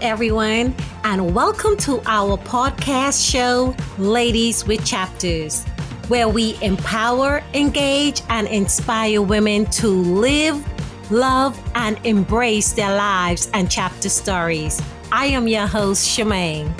everyone, 0.00 0.74
and 1.04 1.34
welcome 1.34 1.76
to 1.78 2.00
our 2.06 2.36
podcast 2.38 3.30
show, 3.30 3.74
Ladies 3.98 4.66
with 4.66 4.84
Chapters, 4.84 5.64
where 6.08 6.28
we 6.28 6.58
empower, 6.62 7.42
engage, 7.54 8.22
and 8.28 8.46
inspire 8.48 9.22
women 9.22 9.64
to 9.66 9.88
live, 9.88 10.62
love, 11.10 11.58
and 11.74 11.98
embrace 12.04 12.72
their 12.72 12.94
lives 12.94 13.50
and 13.54 13.70
chapter 13.70 14.08
stories. 14.08 14.80
I 15.12 15.26
am 15.26 15.48
your 15.48 15.66
host, 15.66 16.06
Shemaine. 16.06 16.72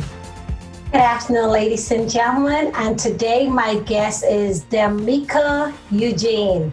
Good 0.93 1.01
afternoon, 1.01 1.51
ladies 1.51 1.91
and 1.91 2.11
gentlemen, 2.11 2.73
and 2.75 2.99
today 2.99 3.49
my 3.49 3.79
guest 3.81 4.25
is 4.25 4.65
Demika 4.65 5.73
Eugene. 5.91 6.73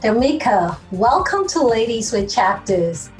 Demika, 0.00 0.76
welcome 0.90 1.46
to 1.48 1.62
Ladies 1.62 2.12
with 2.12 2.32
Chapters. 2.32 3.10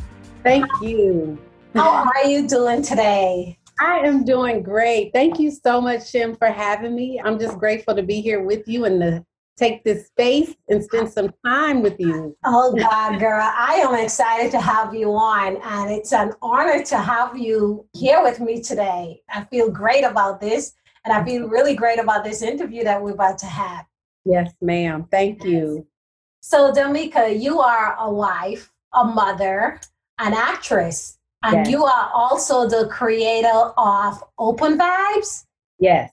Thank 0.43 0.67
you. 0.81 1.39
How 1.77 2.05
are 2.05 2.25
you 2.25 2.49
doing 2.49 2.81
today? 2.81 3.59
I 3.79 3.99
am 3.99 4.25
doing 4.25 4.63
great. 4.63 5.13
Thank 5.13 5.39
you 5.39 5.51
so 5.51 5.79
much, 5.79 6.09
Shem, 6.09 6.35
for 6.35 6.49
having 6.49 6.95
me. 6.95 7.21
I'm 7.23 7.39
just 7.39 7.59
grateful 7.59 7.95
to 7.95 8.03
be 8.03 8.23
here 8.23 8.43
with 8.43 8.67
you 8.67 8.87
and 8.87 8.99
to 9.03 9.25
take 9.59 9.85
this 9.85 10.07
space 10.07 10.55
and 10.71 10.83
spend 10.83 11.13
some 11.13 11.35
time 11.45 11.83
with 11.83 11.97
you. 11.99 12.35
Oh, 12.47 12.75
God, 12.79 13.21
girl. 13.21 13.43
I 13.43 13.75
am 13.87 13.95
excited 13.95 14.51
to 14.53 14.61
have 14.61 14.95
you 14.95 15.13
on, 15.13 15.59
and 15.59 15.91
it's 15.91 16.15
an 16.15 16.33
honor 16.41 16.83
to 16.83 16.97
have 16.97 17.37
you 17.37 17.87
here 17.93 18.23
with 18.23 18.41
me 18.41 18.63
today. 18.63 19.21
I 19.29 19.45
feel 19.45 19.71
great 19.71 20.05
about 20.05 20.41
this, 20.41 20.73
and 21.05 21.13
I 21.13 21.23
feel 21.27 21.47
really 21.47 21.75
great 21.75 21.99
about 21.99 22.25
this 22.25 22.41
interview 22.41 22.85
that 22.85 23.03
we're 23.03 23.13
about 23.13 23.37
to 23.41 23.47
have. 23.47 23.85
Yes, 24.25 24.51
ma'am. 24.63 25.09
Thank 25.11 25.45
you. 25.45 25.87
So, 26.41 26.73
Demika, 26.73 27.39
you 27.39 27.61
are 27.61 27.97
a 27.99 28.11
wife, 28.11 28.73
a 28.95 29.05
mother, 29.05 29.79
an 30.19 30.33
actress 30.33 31.19
and 31.47 31.59
yes. 31.59 31.71
you 31.71 31.85
are 31.85 32.11
also 32.15 32.69
the 32.69 32.89
creator 32.89 33.73
of 33.77 34.23
Open 34.39 34.79
Vibes? 34.79 35.45
Yes, 35.79 36.11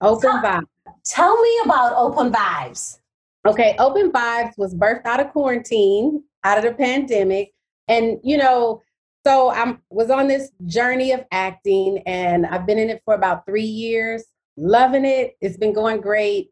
Open 0.00 0.42
Vibes. 0.42 0.66
Tell 1.04 1.40
me 1.40 1.60
about 1.64 1.94
Open 1.96 2.32
Vibes. 2.32 2.98
Okay, 3.46 3.76
Open 3.78 4.10
Vibes 4.10 4.52
was 4.56 4.74
birthed 4.74 5.06
out 5.06 5.20
of 5.20 5.30
quarantine, 5.30 6.22
out 6.44 6.58
of 6.58 6.64
the 6.64 6.72
pandemic. 6.72 7.52
And, 7.88 8.18
you 8.22 8.36
know, 8.36 8.82
so 9.24 9.50
I 9.50 9.76
was 9.90 10.10
on 10.10 10.28
this 10.28 10.50
journey 10.66 11.12
of 11.12 11.24
acting 11.32 12.02
and 12.06 12.46
I've 12.46 12.66
been 12.66 12.78
in 12.78 12.90
it 12.90 13.02
for 13.04 13.14
about 13.14 13.46
three 13.46 13.62
years, 13.62 14.24
loving 14.56 15.04
it. 15.04 15.36
It's 15.40 15.56
been 15.56 15.72
going 15.72 16.00
great. 16.00 16.50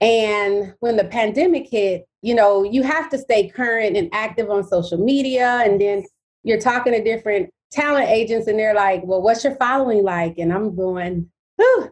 And 0.00 0.74
when 0.80 0.96
the 0.96 1.04
pandemic 1.04 1.68
hit, 1.70 2.06
you 2.22 2.34
know, 2.34 2.64
you 2.64 2.82
have 2.82 3.08
to 3.10 3.18
stay 3.18 3.48
current 3.48 3.96
and 3.96 4.08
active 4.12 4.50
on 4.50 4.64
social 4.64 4.98
media. 4.98 5.62
And 5.64 5.80
then 5.80 6.04
you're 6.42 6.60
talking 6.60 6.92
to 6.92 7.02
different 7.02 7.50
talent 7.72 8.08
agents 8.08 8.46
and 8.46 8.58
they're 8.58 8.74
like, 8.74 9.02
well, 9.04 9.22
what's 9.22 9.44
your 9.44 9.56
following 9.56 10.04
like? 10.04 10.38
And 10.38 10.52
I'm 10.52 10.76
going, 10.76 11.28
Whew. 11.56 11.90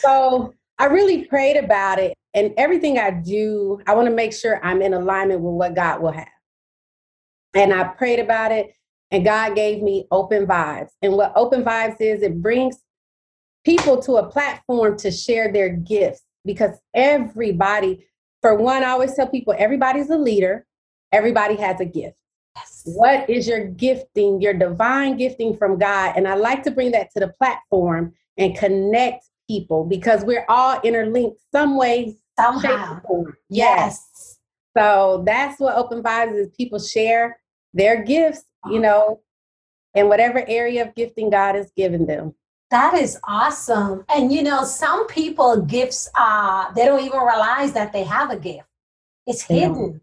so 0.00 0.54
I 0.78 0.86
really 0.86 1.24
prayed 1.24 1.56
about 1.56 1.98
it. 1.98 2.14
And 2.34 2.52
everything 2.56 2.98
I 2.98 3.10
do, 3.10 3.80
I 3.86 3.94
want 3.94 4.08
to 4.08 4.14
make 4.14 4.32
sure 4.32 4.64
I'm 4.64 4.82
in 4.82 4.94
alignment 4.94 5.40
with 5.40 5.54
what 5.54 5.74
God 5.74 6.02
will 6.02 6.12
have. 6.12 6.28
And 7.54 7.72
I 7.72 7.84
prayed 7.84 8.18
about 8.18 8.52
it, 8.52 8.74
and 9.10 9.24
God 9.24 9.54
gave 9.54 9.82
me 9.82 10.06
open 10.10 10.46
vibes. 10.46 10.90
And 11.00 11.14
what 11.14 11.32
open 11.34 11.64
vibes 11.64 11.96
is, 12.00 12.20
it 12.22 12.42
brings 12.42 12.76
people 13.64 14.00
to 14.02 14.16
a 14.16 14.30
platform 14.30 14.98
to 14.98 15.10
share 15.10 15.50
their 15.50 15.70
gifts 15.70 16.20
because 16.44 16.76
everybody, 16.94 18.06
for 18.42 18.54
one, 18.54 18.84
I 18.84 18.90
always 18.90 19.14
tell 19.14 19.26
people 19.26 19.54
everybody's 19.56 20.10
a 20.10 20.18
leader, 20.18 20.66
everybody 21.12 21.56
has 21.56 21.80
a 21.80 21.86
gift. 21.86 22.16
Yes. 22.56 22.82
What 22.84 23.28
is 23.28 23.46
your 23.46 23.66
gifting, 23.66 24.40
your 24.40 24.54
divine 24.54 25.16
gifting 25.16 25.56
from 25.56 25.78
God? 25.78 26.14
And 26.16 26.26
I 26.26 26.34
like 26.34 26.62
to 26.64 26.70
bring 26.70 26.92
that 26.92 27.10
to 27.12 27.20
the 27.20 27.28
platform 27.28 28.14
and 28.38 28.56
connect 28.56 29.26
people 29.48 29.84
because 29.84 30.24
we're 30.24 30.46
all 30.48 30.80
interlinked 30.82 31.38
some 31.52 31.76
way, 31.76 32.16
somehow. 32.38 33.00
Yes. 33.48 34.06
yes. 34.08 34.38
So 34.76 35.22
that's 35.26 35.60
what 35.60 35.76
Open 35.76 36.02
Vibes 36.02 36.38
is. 36.38 36.48
People 36.56 36.78
share 36.78 37.38
their 37.72 38.02
gifts, 38.02 38.44
you 38.70 38.80
know, 38.80 39.20
in 39.94 40.08
whatever 40.08 40.44
area 40.46 40.86
of 40.86 40.94
gifting 40.94 41.30
God 41.30 41.54
has 41.54 41.70
given 41.76 42.06
them. 42.06 42.34
That 42.70 42.94
is 42.94 43.18
awesome. 43.24 44.04
And 44.08 44.32
you 44.32 44.42
know, 44.42 44.64
some 44.64 45.06
people 45.06 45.62
gifts 45.62 46.10
uh 46.18 46.72
they 46.72 46.84
don't 46.84 47.00
even 47.04 47.20
realize 47.20 47.72
that 47.74 47.92
they 47.92 48.02
have 48.02 48.30
a 48.30 48.36
gift. 48.36 48.66
It's 49.26 49.42
hidden. 49.42 50.00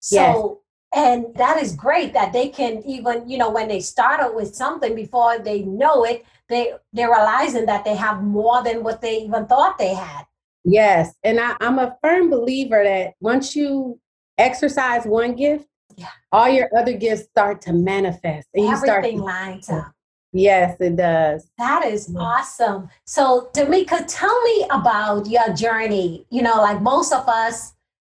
So 0.00 0.60
and 0.92 1.26
that 1.36 1.56
is 1.62 1.74
great 1.74 2.12
that 2.12 2.32
they 2.32 2.48
can 2.48 2.82
even 2.84 3.28
you 3.28 3.38
know 3.38 3.50
when 3.50 3.68
they 3.68 3.80
start 3.80 4.20
out 4.20 4.34
with 4.34 4.54
something 4.54 4.94
before 4.94 5.38
they 5.38 5.62
know 5.62 6.04
it 6.04 6.24
they 6.48 6.72
they're 6.92 7.10
realizing 7.10 7.66
that 7.66 7.84
they 7.84 7.94
have 7.94 8.22
more 8.22 8.62
than 8.62 8.82
what 8.82 9.00
they 9.00 9.18
even 9.18 9.46
thought 9.46 9.78
they 9.78 9.94
had 9.94 10.24
yes 10.64 11.14
and 11.22 11.38
I, 11.38 11.56
i'm 11.60 11.78
a 11.78 11.96
firm 12.02 12.28
believer 12.30 12.82
that 12.82 13.14
once 13.20 13.54
you 13.54 14.00
exercise 14.38 15.04
one 15.04 15.34
gift 15.36 15.66
yeah. 15.96 16.08
all 16.32 16.48
your 16.48 16.68
other 16.76 16.92
gifts 16.92 17.24
start 17.24 17.60
to 17.62 17.72
manifest 17.72 18.48
and 18.54 18.66
everything 18.66 19.18
you 19.18 19.20
start 19.20 19.48
lines 19.48 19.70
up 19.70 19.92
Yes, 20.32 20.80
it 20.80 20.96
does. 20.96 21.50
That 21.58 21.84
is 21.86 22.14
awesome. 22.16 22.88
So, 23.04 23.50
Demika, 23.52 24.04
tell 24.06 24.40
me 24.42 24.64
about 24.70 25.26
your 25.26 25.52
journey. 25.54 26.24
You 26.30 26.42
know, 26.42 26.58
like 26.58 26.80
most 26.80 27.12
of 27.12 27.28
us, 27.28 27.72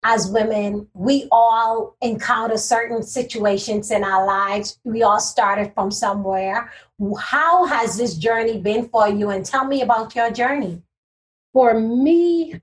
as 0.03 0.29
women, 0.29 0.87
we 0.93 1.27
all 1.31 1.95
encounter 2.01 2.57
certain 2.57 3.03
situations 3.03 3.91
in 3.91 4.03
our 4.03 4.25
lives. 4.25 4.79
We 4.83 5.03
all 5.03 5.19
started 5.19 5.73
from 5.73 5.91
somewhere. 5.91 6.71
How 7.19 7.65
has 7.65 7.97
this 7.97 8.15
journey 8.15 8.59
been 8.59 8.89
for 8.89 9.07
you? 9.07 9.29
And 9.29 9.45
tell 9.45 9.65
me 9.65 9.81
about 9.81 10.15
your 10.15 10.31
journey. 10.31 10.81
For 11.53 11.79
me, 11.79 12.59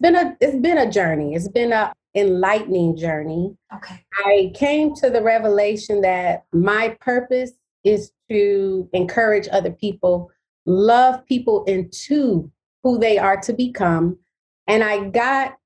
been 0.00 0.14
a 0.14 0.36
it's 0.40 0.56
been 0.56 0.78
a 0.78 0.90
journey. 0.90 1.34
It's 1.34 1.48
been 1.48 1.72
a 1.72 1.92
enlightening 2.14 2.96
journey. 2.96 3.56
Okay. 3.74 4.04
I 4.24 4.52
came 4.54 4.94
to 4.96 5.10
the 5.10 5.22
revelation 5.22 6.00
that 6.02 6.44
my 6.52 6.96
purpose 7.00 7.52
is 7.84 8.12
to 8.30 8.88
encourage 8.92 9.48
other 9.50 9.70
people, 9.70 10.30
love 10.66 11.24
people 11.26 11.64
into 11.64 12.50
who 12.82 12.98
they 12.98 13.18
are 13.18 13.40
to 13.40 13.52
become. 13.52 14.18
And 14.66 14.84
I 14.84 15.08
got 15.08 15.57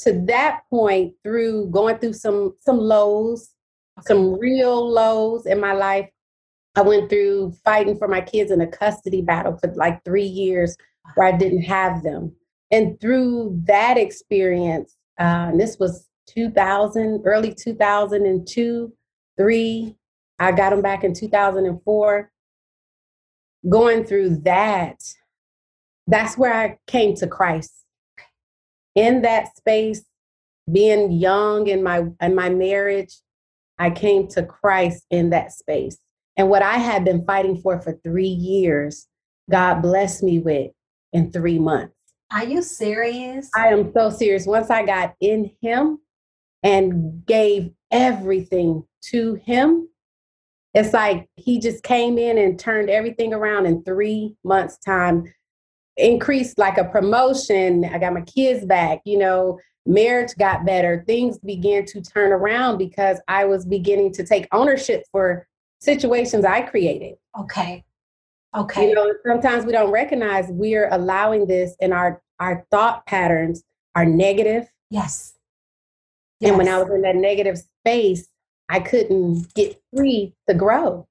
to 0.00 0.20
that 0.26 0.62
point 0.70 1.14
through 1.22 1.68
going 1.70 1.98
through 1.98 2.14
some 2.14 2.54
some 2.60 2.78
lows 2.78 3.54
okay. 3.98 4.06
some 4.08 4.38
real 4.38 4.88
lows 4.88 5.46
in 5.46 5.60
my 5.60 5.72
life. 5.72 6.08
I 6.76 6.82
went 6.82 7.10
through 7.10 7.52
fighting 7.64 7.98
for 7.98 8.08
my 8.08 8.20
kids 8.20 8.50
in 8.50 8.60
a 8.60 8.66
custody 8.66 9.22
battle 9.22 9.56
for 9.58 9.72
like 9.74 10.04
three 10.04 10.24
years 10.24 10.76
where 11.14 11.26
i 11.26 11.36
didn't 11.36 11.62
have 11.62 12.02
them. 12.02 12.34
And 12.70 13.00
through 13.00 13.60
that 13.66 13.98
experience 13.98 14.96
uh, 15.18 15.52
this 15.54 15.78
was 15.78 16.08
2000 16.28 17.22
early 17.24 17.54
2002 17.54 18.92
3 19.36 19.96
i 20.38 20.52
got 20.52 20.70
them 20.70 20.82
back 20.82 21.04
in 21.04 21.12
2004 21.12 22.30
going 23.68 24.04
through 24.04 24.36
that 24.36 24.98
that's 26.06 26.38
where 26.38 26.54
i 26.54 26.78
came 26.86 27.14
to 27.14 27.26
christ 27.26 27.79
in 28.94 29.22
that 29.22 29.56
space, 29.56 30.02
being 30.70 31.12
young 31.12 31.66
in 31.66 31.82
my 31.82 32.04
in 32.20 32.34
my 32.34 32.48
marriage, 32.48 33.16
I 33.78 33.90
came 33.90 34.28
to 34.28 34.44
Christ 34.44 35.04
in 35.10 35.30
that 35.30 35.52
space. 35.52 35.98
And 36.36 36.48
what 36.48 36.62
I 36.62 36.76
had 36.76 37.04
been 37.04 37.24
fighting 37.24 37.60
for 37.60 37.80
for 37.80 37.98
three 38.04 38.28
years, 38.28 39.06
God 39.50 39.82
blessed 39.82 40.22
me 40.22 40.38
with 40.38 40.70
in 41.12 41.32
three 41.32 41.58
months. 41.58 41.94
Are 42.32 42.44
you 42.44 42.62
serious? 42.62 43.50
I 43.56 43.68
am 43.68 43.92
so 43.92 44.10
serious. 44.10 44.46
Once 44.46 44.70
I 44.70 44.84
got 44.84 45.14
in 45.20 45.50
Him 45.60 45.98
and 46.62 47.26
gave 47.26 47.70
everything 47.90 48.84
to 49.10 49.34
Him, 49.34 49.88
it's 50.72 50.92
like 50.92 51.28
He 51.34 51.58
just 51.58 51.82
came 51.82 52.18
in 52.18 52.38
and 52.38 52.58
turned 52.58 52.90
everything 52.90 53.34
around 53.34 53.66
in 53.66 53.82
three 53.82 54.36
months' 54.44 54.78
time 54.78 55.24
increased 56.00 56.58
like 56.58 56.78
a 56.78 56.84
promotion. 56.84 57.84
I 57.84 57.98
got 57.98 58.12
my 58.12 58.22
kids 58.22 58.64
back, 58.64 59.00
you 59.04 59.18
know, 59.18 59.58
marriage 59.86 60.32
got 60.38 60.64
better. 60.64 61.04
Things 61.06 61.38
began 61.38 61.84
to 61.86 62.00
turn 62.00 62.32
around 62.32 62.78
because 62.78 63.20
I 63.28 63.44
was 63.44 63.64
beginning 63.64 64.12
to 64.14 64.24
take 64.24 64.46
ownership 64.52 65.04
for 65.12 65.46
situations 65.80 66.44
I 66.44 66.62
created. 66.62 67.16
Okay. 67.38 67.84
Okay. 68.56 68.88
You 68.88 68.94
know, 68.94 69.12
sometimes 69.26 69.64
we 69.64 69.72
don't 69.72 69.90
recognize 69.90 70.46
we're 70.48 70.88
allowing 70.90 71.46
this 71.46 71.76
and 71.80 71.92
our 71.92 72.20
our 72.40 72.66
thought 72.70 73.06
patterns 73.06 73.62
are 73.94 74.06
negative. 74.06 74.66
Yes. 74.90 75.34
yes. 76.40 76.48
And 76.48 76.58
when 76.58 76.68
I 76.68 76.78
was 76.78 76.90
in 76.90 77.02
that 77.02 77.16
negative 77.16 77.58
space, 77.58 78.26
I 78.68 78.80
couldn't 78.80 79.52
get 79.54 79.80
free 79.94 80.34
to 80.48 80.54
grow 80.54 81.06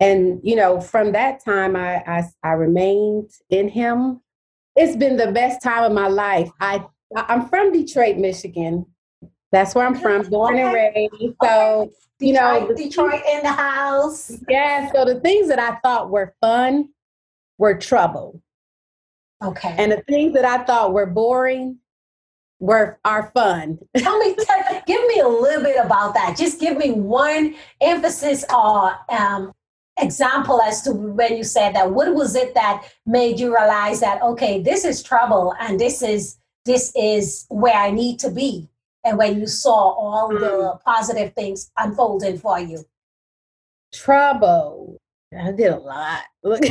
and 0.00 0.40
you 0.42 0.56
know 0.56 0.80
from 0.80 1.12
that 1.12 1.44
time 1.44 1.76
I, 1.76 1.96
I 2.06 2.24
i 2.42 2.52
remained 2.52 3.30
in 3.50 3.68
him 3.68 4.20
it's 4.76 4.96
been 4.96 5.16
the 5.16 5.32
best 5.32 5.62
time 5.62 5.84
of 5.84 5.92
my 5.92 6.08
life 6.08 6.50
i 6.60 6.84
i'm 7.16 7.48
from 7.48 7.72
detroit 7.72 8.16
michigan 8.16 8.86
That's 9.52 9.74
where 9.74 9.86
I'm 9.86 9.94
from, 9.94 10.22
born 10.30 10.58
and 10.58 10.72
raised. 10.72 11.34
So, 11.42 11.82
okay. 11.82 11.92
you 12.20 12.32
know, 12.32 12.74
Detroit 12.74 13.20
in 13.30 13.42
the 13.42 13.52
house. 13.52 14.32
Yeah. 14.48 14.90
So 14.92 15.04
the 15.04 15.20
things 15.20 15.48
that 15.48 15.58
I 15.58 15.76
thought 15.84 16.10
were 16.10 16.34
fun 16.40 16.88
were 17.58 17.76
trouble. 17.76 18.42
Okay. 19.44 19.74
And 19.78 19.92
the 19.92 20.02
things 20.08 20.32
that 20.32 20.46
I 20.46 20.64
thought 20.64 20.94
were 20.94 21.04
boring 21.04 21.78
were 22.60 22.98
are 23.04 23.30
fun. 23.34 23.78
Tell 23.98 24.18
me, 24.18 24.34
tell, 24.36 24.82
give 24.86 25.06
me 25.06 25.20
a 25.20 25.28
little 25.28 25.62
bit 25.62 25.84
about 25.84 26.14
that. 26.14 26.34
Just 26.38 26.58
give 26.58 26.78
me 26.78 26.92
one 26.92 27.54
emphasis 27.82 28.44
on 28.48 28.94
um, 29.10 29.52
example 30.00 30.60
as 30.62 30.82
to 30.82 30.92
when 30.92 31.36
you 31.36 31.44
said 31.44 31.74
that. 31.74 31.90
What 31.92 32.14
was 32.14 32.34
it 32.34 32.54
that 32.54 32.90
made 33.06 33.38
you 33.38 33.54
realize 33.54 34.00
that 34.00 34.22
okay, 34.22 34.62
this 34.62 34.84
is 34.84 35.02
trouble 35.02 35.54
and 35.60 35.78
this 35.78 36.02
is 36.02 36.38
this 36.64 36.92
is 36.94 37.46
where 37.48 37.74
I 37.74 37.90
need 37.90 38.18
to 38.20 38.30
be? 38.30 38.68
and 39.04 39.18
when 39.18 39.38
you 39.38 39.46
saw 39.46 39.92
all 39.92 40.30
mm. 40.30 40.40
the 40.40 40.78
positive 40.84 41.34
things 41.34 41.70
unfolding 41.76 42.38
for 42.38 42.58
you? 42.60 42.84
Trouble. 43.92 44.98
I 45.36 45.52
did 45.52 45.72
a 45.72 45.78
lot. 45.78 46.22
look 46.42 46.60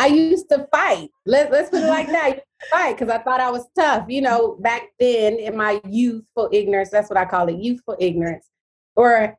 I 0.00 0.06
used 0.06 0.48
to 0.50 0.68
fight. 0.70 1.10
Let, 1.26 1.50
let's 1.50 1.70
put 1.70 1.82
it 1.82 1.88
like 1.88 2.06
that. 2.06 2.44
fight 2.70 2.96
because 2.96 3.08
I 3.08 3.18
thought 3.18 3.40
I 3.40 3.50
was 3.50 3.66
tough. 3.76 4.04
You 4.08 4.22
know, 4.22 4.56
back 4.60 4.82
then 5.00 5.34
in 5.34 5.56
my 5.56 5.80
youthful 5.88 6.48
ignorance, 6.52 6.90
that's 6.90 7.10
what 7.10 7.16
I 7.16 7.24
call 7.24 7.48
it, 7.48 7.56
youthful 7.56 7.96
ignorance. 7.98 8.48
Or 8.94 9.36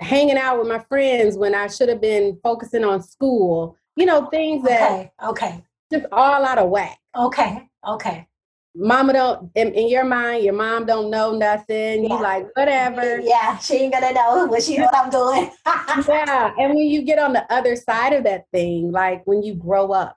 hanging 0.00 0.36
out 0.36 0.58
with 0.58 0.68
my 0.68 0.78
friends 0.78 1.36
when 1.36 1.54
I 1.54 1.66
should 1.68 1.88
have 1.88 2.00
been 2.00 2.38
focusing 2.42 2.84
on 2.84 3.02
school. 3.02 3.76
You 3.96 4.06
know, 4.06 4.26
things 4.26 4.64
that 4.64 4.90
okay, 4.90 5.10
okay. 5.24 5.64
just 5.90 6.06
all 6.12 6.44
out 6.44 6.58
of 6.58 6.68
whack. 6.68 6.98
Okay, 7.16 7.68
okay 7.86 8.28
mama 8.76 9.12
don't 9.12 9.50
in, 9.54 9.72
in, 9.72 9.88
your 9.88 10.04
mind 10.04 10.44
your 10.44 10.52
mom 10.52 10.84
don't 10.84 11.10
know 11.10 11.32
nothing 11.32 12.04
yeah. 12.04 12.14
you 12.14 12.22
like 12.22 12.46
whatever 12.56 13.20
yeah 13.20 13.56
she 13.56 13.74
ain't 13.76 13.92
gonna 13.92 14.12
know 14.12 14.44
what 14.46 14.62
she 14.62 14.78
what 14.78 14.94
i'm 14.94 15.08
doing 15.08 15.50
yeah 16.08 16.52
and 16.58 16.74
when 16.74 16.86
you 16.86 17.02
get 17.02 17.18
on 17.18 17.32
the 17.32 17.50
other 17.52 17.74
side 17.74 18.12
of 18.12 18.24
that 18.24 18.44
thing 18.52 18.92
like 18.92 19.22
when 19.26 19.42
you 19.42 19.54
grow 19.54 19.92
up 19.92 20.16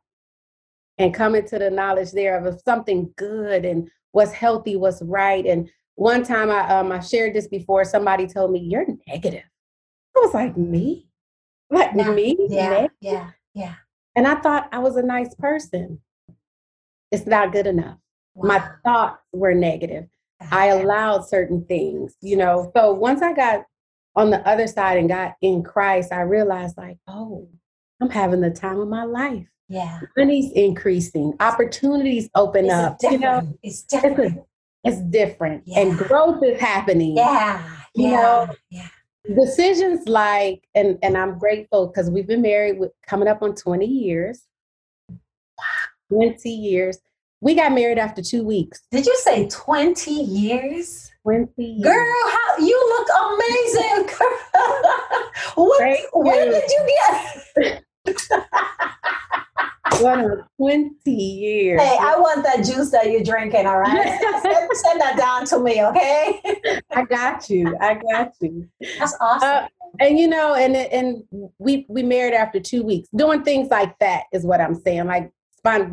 and 0.98 1.14
come 1.14 1.36
into 1.36 1.58
the 1.58 1.70
knowledge 1.70 2.12
there 2.12 2.44
of 2.46 2.60
something 2.66 3.12
good 3.16 3.64
and 3.64 3.90
what's 4.12 4.34
healthy 4.34 4.76
what's 4.76 5.02
right 5.04 5.46
and 5.46 5.70
one 5.96 6.22
time 6.22 6.52
i 6.52 6.68
um 6.68 6.92
i 6.92 7.00
shared 7.00 7.34
this 7.34 7.48
before 7.48 7.86
somebody 7.86 8.28
told 8.28 8.52
me 8.52 8.60
you're 8.60 8.86
negative 9.08 9.44
i 10.20 10.26
was 10.26 10.34
like 10.34 10.58
me 10.58 11.08
like 11.70 11.92
yeah. 11.96 12.12
me 12.12 12.38
yeah 12.50 12.88
yeah 13.02 13.30
yeah 13.54 13.76
and 14.16 14.28
i 14.28 14.36
thought 14.36 14.68
i 14.72 14.80
was 14.80 14.96
a 14.96 15.04
nice 15.04 15.34
person 15.36 16.00
it's 17.12 17.26
not 17.26 17.52
good 17.52 17.68
enough 17.68 17.98
my 18.44 18.64
thoughts 18.84 19.22
were 19.34 19.54
negative. 19.54 20.08
I 20.52 20.68
allowed 20.68 21.28
certain 21.28 21.66
things, 21.66 22.16
you 22.22 22.38
know. 22.38 22.72
So 22.76 22.94
once 22.94 23.22
I 23.22 23.34
got 23.34 23.66
on 24.16 24.30
the 24.30 24.48
other 24.48 24.68
side 24.68 24.98
and 24.98 25.10
got 25.10 25.36
in 25.42 25.64
Christ, 25.64 26.14
I 26.14 26.22
realized 26.22 26.78
like, 26.78 26.98
oh, 27.08 27.50
I'm 28.02 28.10
having 28.10 28.42
the 28.42 28.50
time 28.50 28.80
of 28.80 28.88
my 28.88 29.04
life. 29.04 29.48
Yeah. 29.68 30.00
Money's 30.18 30.52
increasing, 30.54 31.34
opportunities 31.40 32.30
open 32.36 32.66
it's 32.66 32.74
up. 32.74 32.98
You 33.04 33.20
know, 33.20 33.58
it's 33.62 33.84
different. 33.84 34.42
It's, 34.84 34.98
it's 34.98 35.02
different. 35.10 35.64
Yeah. 35.66 35.82
And 35.82 35.98
growth 35.98 36.42
is 36.44 36.60
happening. 36.60 37.18
Yeah. 37.18 37.62
You 37.94 38.10
yeah. 38.10 38.22
know, 38.22 38.56
yeah. 38.70 38.88
Decisions 39.36 40.08
like, 40.08 40.68
and 40.74 40.98
and 41.04 41.18
I'm 41.18 41.38
grateful 41.38 41.88
because 41.88 42.10
we've 42.10 42.28
been 42.28 42.42
married 42.42 42.80
with 42.80 42.92
coming 43.06 43.28
up 43.28 43.44
on 43.44 43.54
20 43.56 43.86
years. 43.86 44.44
20 46.12 46.50
years. 46.50 46.98
We 47.42 47.56
got 47.56 47.72
married 47.72 48.00
after 48.00 48.22
two 48.22 48.44
weeks. 48.44 48.82
Did 48.92 49.06
you 49.06 49.16
say 49.22 49.48
20 49.48 50.12
years? 50.12 51.12
20 51.24 51.52
years. 51.58 51.84
Girl, 51.84 52.32
how 52.32 52.58
you 52.58 52.98
look 52.98 53.08
amazing. 53.34 54.10
what, 55.56 56.00
when 56.14 56.50
did 56.50 56.70
you 56.70 56.96
get? 57.66 57.84
What 60.00 60.20
a 60.20 60.46
20 60.58 61.12
years. 61.12 61.82
Hey, 61.82 61.98
I 62.00 62.18
want 62.18 62.44
that 62.44 62.58
juice 62.58 62.92
that 62.92 63.12
you're 63.12 63.24
drinking, 63.24 63.66
all 63.66 63.80
right? 63.80 64.20
send, 64.42 64.70
send, 64.74 65.02
that 65.02 65.18
down 65.18 65.46
to 65.46 65.60
me, 65.60 65.84
okay? 65.84 66.42
I 66.92 67.04
got 67.04 67.50
you. 67.50 67.76
I 67.82 67.96
got 67.96 68.34
you. 68.42 68.68
That's 68.98 69.16
awesome. 69.20 69.50
Uh, 69.50 69.68
and 70.00 70.20
you 70.20 70.28
know, 70.28 70.54
and 70.54 70.76
and 70.76 71.24
we 71.58 71.86
we 71.90 72.04
married 72.04 72.34
after 72.34 72.60
two 72.60 72.84
weeks. 72.84 73.10
Doing 73.16 73.44
things 73.44 73.70
like 73.70 73.98
that 74.00 74.24
is 74.32 74.46
what 74.46 74.62
I'm 74.62 74.76
saying. 74.76 75.08
Like 75.08 75.32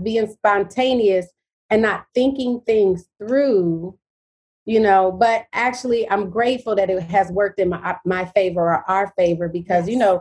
being 0.02 0.28
spontaneous 0.28 1.26
and 1.70 1.82
not 1.82 2.06
thinking 2.14 2.60
things 2.66 3.06
through 3.19 3.99
you 4.64 4.81
know 4.81 5.12
but 5.12 5.46
actually 5.52 6.08
i'm 6.10 6.31
grateful 6.31 6.75
that 6.75 6.90
it 6.90 7.02
has 7.02 7.31
worked 7.31 7.58
in 7.58 7.69
my 7.69 7.96
my 8.04 8.25
favor 8.26 8.60
or 8.60 8.84
our 8.88 9.12
favor 9.16 9.49
because 9.49 9.87
yes. 9.87 9.92
you 9.92 9.99
know 9.99 10.20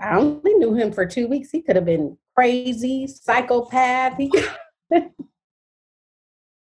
i 0.00 0.16
only 0.16 0.54
knew 0.54 0.74
him 0.74 0.92
for 0.92 1.06
two 1.06 1.26
weeks 1.26 1.50
he 1.50 1.62
could 1.62 1.76
have 1.76 1.84
been 1.84 2.16
crazy 2.38 3.06
psychopath. 3.06 4.18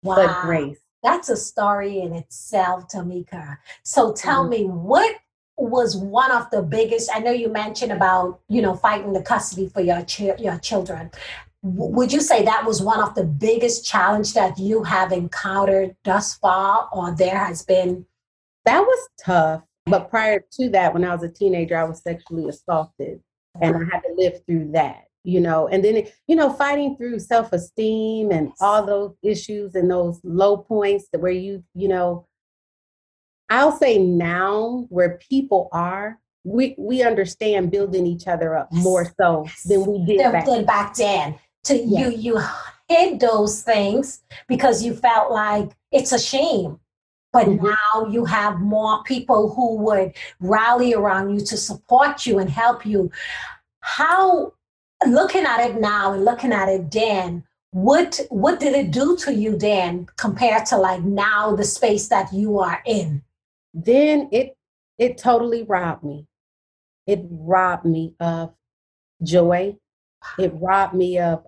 Wow. 0.04 0.14
but 0.14 0.42
grace. 0.42 0.78
That's 1.02 1.28
a 1.28 1.36
story 1.36 1.98
in 1.98 2.12
itself 2.12 2.84
tamika. 2.86 3.58
So 3.82 4.12
tell 4.12 4.42
mm-hmm. 4.42 4.50
me 4.50 4.64
what 4.66 5.16
was 5.56 5.96
one 5.96 6.30
of 6.30 6.48
the 6.52 6.62
biggest 6.62 7.10
i 7.12 7.18
know 7.18 7.32
you 7.32 7.48
mentioned 7.48 7.90
about 7.90 8.38
you 8.48 8.62
know 8.62 8.76
fighting 8.76 9.12
the 9.12 9.20
custody 9.20 9.68
for 9.68 9.80
your 9.80 10.02
ch- 10.04 10.38
your 10.38 10.56
children. 10.60 11.10
Would 11.62 12.12
you 12.12 12.20
say 12.20 12.44
that 12.44 12.64
was 12.64 12.80
one 12.80 13.00
of 13.00 13.16
the 13.16 13.24
biggest 13.24 13.84
challenge 13.84 14.34
that 14.34 14.56
you 14.56 14.84
have 14.84 15.10
encountered 15.10 15.96
thus 16.04 16.36
far 16.36 16.88
or 16.92 17.10
there 17.10 17.36
has 17.36 17.64
been? 17.64 18.06
That 18.66 18.82
was 18.82 19.08
tough 19.20 19.62
but 19.86 20.10
prior 20.10 20.44
to 20.52 20.68
that 20.70 20.92
when 20.92 21.04
i 21.04 21.14
was 21.14 21.22
a 21.22 21.28
teenager 21.28 21.76
i 21.76 21.84
was 21.84 22.02
sexually 22.02 22.48
assaulted 22.48 23.20
and 23.60 23.74
i 23.76 23.78
had 23.90 24.00
to 24.00 24.14
live 24.16 24.44
through 24.46 24.70
that 24.70 25.07
you 25.24 25.40
know 25.40 25.68
and 25.68 25.84
then 25.84 26.06
you 26.26 26.36
know 26.36 26.52
fighting 26.52 26.96
through 26.96 27.18
self-esteem 27.18 28.30
and 28.30 28.52
all 28.60 28.84
those 28.84 29.14
issues 29.22 29.74
and 29.74 29.90
those 29.90 30.20
low 30.22 30.56
points 30.56 31.08
that 31.12 31.20
where 31.20 31.32
you 31.32 31.62
you 31.74 31.88
know 31.88 32.26
i'll 33.50 33.72
say 33.72 33.98
now 33.98 34.86
where 34.90 35.18
people 35.28 35.68
are 35.72 36.18
we 36.44 36.74
we 36.78 37.02
understand 37.02 37.70
building 37.70 38.06
each 38.06 38.26
other 38.26 38.56
up 38.56 38.72
more 38.72 39.12
so 39.20 39.46
than 39.66 39.84
we 39.86 40.04
did 40.04 40.18
back, 40.18 40.66
back 40.66 40.94
then. 40.94 41.38
To 41.64 41.76
you 41.76 42.10
you 42.10 42.40
hid 42.88 43.20
those 43.20 43.62
things 43.62 44.22
because 44.46 44.82
you 44.82 44.94
felt 44.94 45.30
like 45.30 45.70
it's 45.92 46.12
a 46.12 46.18
shame. 46.18 46.78
But 47.32 47.46
mm-hmm. 47.46 47.66
now 47.66 48.10
you 48.10 48.24
have 48.24 48.60
more 48.60 49.02
people 49.04 49.52
who 49.52 49.76
would 49.76 50.14
rally 50.40 50.94
around 50.94 51.34
you 51.34 51.44
to 51.44 51.56
support 51.58 52.24
you 52.24 52.38
and 52.38 52.48
help 52.48 52.86
you. 52.86 53.10
How 53.80 54.54
looking 55.06 55.44
at 55.44 55.60
it 55.60 55.80
now 55.80 56.12
and 56.12 56.24
looking 56.24 56.52
at 56.52 56.68
it 56.68 56.90
then 56.90 57.44
what 57.70 58.20
what 58.30 58.58
did 58.58 58.74
it 58.74 58.90
do 58.90 59.16
to 59.16 59.32
you 59.32 59.56
then 59.56 60.06
compared 60.16 60.64
to 60.66 60.76
like 60.76 61.02
now 61.02 61.54
the 61.54 61.64
space 61.64 62.08
that 62.08 62.32
you 62.32 62.58
are 62.58 62.82
in 62.86 63.22
then 63.72 64.28
it 64.32 64.56
it 64.98 65.18
totally 65.18 65.62
robbed 65.62 66.02
me 66.02 66.26
it 67.06 67.20
robbed 67.30 67.84
me 67.84 68.14
of 68.18 68.52
joy 69.22 69.76
it 70.38 70.52
robbed 70.54 70.94
me 70.94 71.18
of 71.18 71.44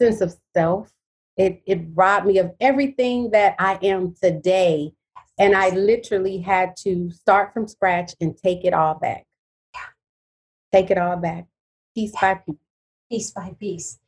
sense 0.00 0.20
of 0.20 0.34
self. 0.54 0.90
It, 1.36 1.62
it 1.66 1.80
robbed 1.94 2.26
me 2.26 2.38
of 2.38 2.52
everything 2.60 3.30
that 3.30 3.54
I 3.58 3.78
am 3.82 4.14
today. 4.20 4.92
And 5.38 5.56
I 5.56 5.70
literally 5.70 6.38
had 6.38 6.76
to 6.78 7.10
start 7.10 7.54
from 7.54 7.66
scratch 7.66 8.14
and 8.20 8.36
take 8.36 8.64
it 8.64 8.74
all 8.74 8.94
back. 8.94 9.24
Take 10.72 10.90
it 10.90 10.98
all 10.98 11.16
back, 11.16 11.46
piece 11.94 12.12
by 12.12 12.34
piece. 12.34 12.56
Piece 13.10 13.30
by 13.30 13.54
piece. 13.58 13.98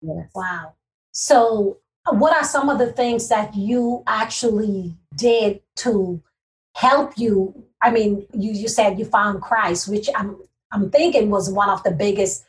Yes. 0.00 0.30
Wow. 0.34 0.74
So, 1.12 1.78
what 2.10 2.36
are 2.36 2.44
some 2.44 2.68
of 2.68 2.78
the 2.78 2.92
things 2.92 3.28
that 3.28 3.54
you 3.54 4.02
actually 4.06 4.96
did 5.16 5.60
to 5.76 6.22
help 6.74 7.12
you? 7.16 7.64
I 7.82 7.90
mean, 7.90 8.26
you, 8.32 8.52
you 8.52 8.68
said 8.68 8.98
you 8.98 9.04
found 9.04 9.42
Christ, 9.42 9.88
which 9.88 10.08
I'm 10.14 10.36
I'm 10.70 10.90
thinking 10.90 11.30
was 11.30 11.50
one 11.50 11.70
of 11.70 11.82
the 11.82 11.92
biggest 11.92 12.44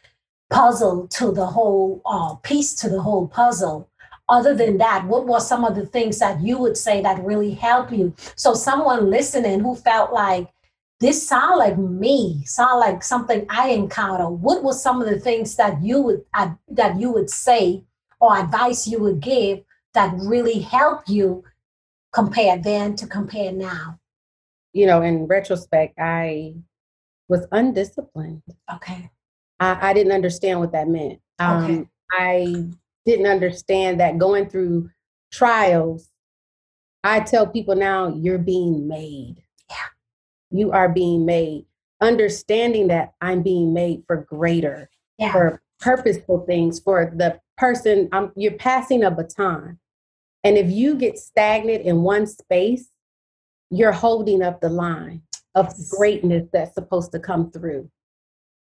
puzzle 0.49 1.07
to 1.07 1.31
the 1.31 1.45
whole 1.45 2.01
uh, 2.05 2.35
piece 2.35 2.73
to 2.75 2.89
the 2.89 3.01
whole 3.01 3.27
puzzle 3.27 3.89
other 4.27 4.55
than 4.55 4.77
that 4.77 5.05
what 5.05 5.27
were 5.27 5.39
some 5.39 5.63
of 5.63 5.75
the 5.75 5.85
things 5.85 6.19
that 6.19 6.41
you 6.41 6.57
would 6.57 6.77
say 6.77 7.01
that 7.01 7.23
really 7.23 7.51
help 7.51 7.91
you 7.91 8.13
so 8.35 8.53
someone 8.53 9.09
listening 9.09 9.59
who 9.59 9.75
felt 9.75 10.11
like 10.11 10.47
this 10.99 11.27
sound 11.27 11.57
like 11.57 11.77
me 11.77 12.43
sound 12.45 12.79
like 12.79 13.03
something 13.03 13.45
i 13.49 13.69
encounter 13.69 14.29
what 14.29 14.63
were 14.63 14.73
some 14.73 15.01
of 15.01 15.09
the 15.09 15.19
things 15.19 15.55
that 15.55 15.81
you 15.83 16.01
would 16.01 16.23
uh, 16.33 16.49
that 16.69 16.99
you 16.99 17.11
would 17.11 17.29
say 17.29 17.83
or 18.19 18.37
advice 18.37 18.87
you 18.87 18.99
would 18.99 19.19
give 19.19 19.59
that 19.93 20.13
really 20.19 20.59
help 20.59 21.01
you 21.07 21.43
compare 22.13 22.57
then 22.57 22.95
to 22.95 23.05
compare 23.07 23.51
now 23.51 23.99
you 24.73 24.85
know 24.85 25.01
in 25.01 25.27
retrospect 25.27 25.93
i 25.99 26.53
was 27.27 27.45
undisciplined 27.51 28.41
okay 28.73 29.09
I, 29.59 29.89
I 29.89 29.93
didn't 29.93 30.13
understand 30.13 30.59
what 30.59 30.71
that 30.73 30.87
meant. 30.87 31.19
Um, 31.39 31.63
okay. 31.63 31.87
I 32.11 32.65
didn't 33.05 33.27
understand 33.27 33.99
that 33.99 34.17
going 34.17 34.49
through 34.49 34.89
trials, 35.31 36.09
I 37.03 37.19
tell 37.19 37.47
people 37.47 37.75
now, 37.75 38.13
you're 38.15 38.37
being 38.37 38.87
made. 38.87 39.37
You 40.51 40.71
are 40.71 40.89
being 40.89 41.25
made. 41.25 41.65
Understanding 42.01 42.87
that 42.87 43.13
I'm 43.21 43.41
being 43.41 43.73
made 43.73 44.03
for 44.07 44.17
greater, 44.17 44.89
Yeah. 45.17 45.31
for 45.31 45.61
purposeful 45.79 46.45
things, 46.45 46.79
for 46.79 47.13
the 47.15 47.39
person 47.57 48.09
I'm, 48.11 48.31
you're 48.35 48.53
passing 48.53 49.03
a 49.03 49.11
baton. 49.11 49.79
And 50.43 50.57
if 50.57 50.69
you 50.69 50.95
get 50.95 51.17
stagnant 51.17 51.83
in 51.83 52.01
one 52.03 52.27
space, 52.27 52.89
you're 53.69 53.91
holding 53.91 54.41
up 54.43 54.61
the 54.61 54.69
line 54.69 55.23
of 55.55 55.73
greatness 55.89 56.47
that's 56.53 56.75
supposed 56.75 57.11
to 57.13 57.19
come 57.19 57.49
through. 57.51 57.89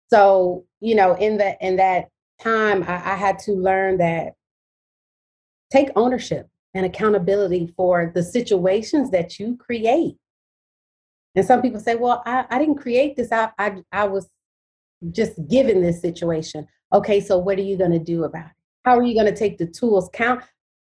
So, 0.10 0.66
you 0.80 0.96
know, 0.96 1.16
in 1.16 1.38
that 1.38 1.58
in 1.60 1.76
that 1.78 2.10
time, 2.40 2.84
I, 2.84 3.14
I 3.14 3.16
had 3.16 3.40
to 3.40 3.54
learn 3.54 3.98
that 3.98 4.34
take 5.72 5.90
ownership 5.96 6.48
and 6.74 6.86
accountability 6.86 7.74
for 7.76 8.12
the 8.14 8.24
situations 8.24 9.10
that 9.12 9.40
you 9.40 9.58
create. 9.58 10.18
And 11.36 11.46
some 11.46 11.62
people 11.62 11.80
say, 11.80 11.96
well, 11.96 12.22
I, 12.26 12.46
I 12.50 12.60
didn't 12.60 12.76
create 12.76 13.16
this. 13.16 13.32
I, 13.32 13.50
I 13.58 13.78
I 13.92 14.08
was 14.08 14.30
just 15.12 15.34
given 15.50 15.82
this 15.82 16.02
situation. 16.02 16.68
Okay, 16.94 17.20
so 17.20 17.38
what 17.38 17.58
are 17.58 17.64
you 17.64 17.78
going 17.78 17.92
to 17.92 18.00
do 18.00 18.24
about 18.24 18.46
it? 18.46 18.52
How 18.86 18.98
are 18.98 19.04
you 19.04 19.14
going 19.14 19.34
to 19.34 19.36
take 19.36 19.58
the 19.58 19.68
tools? 19.68 20.10
Count 20.14 20.44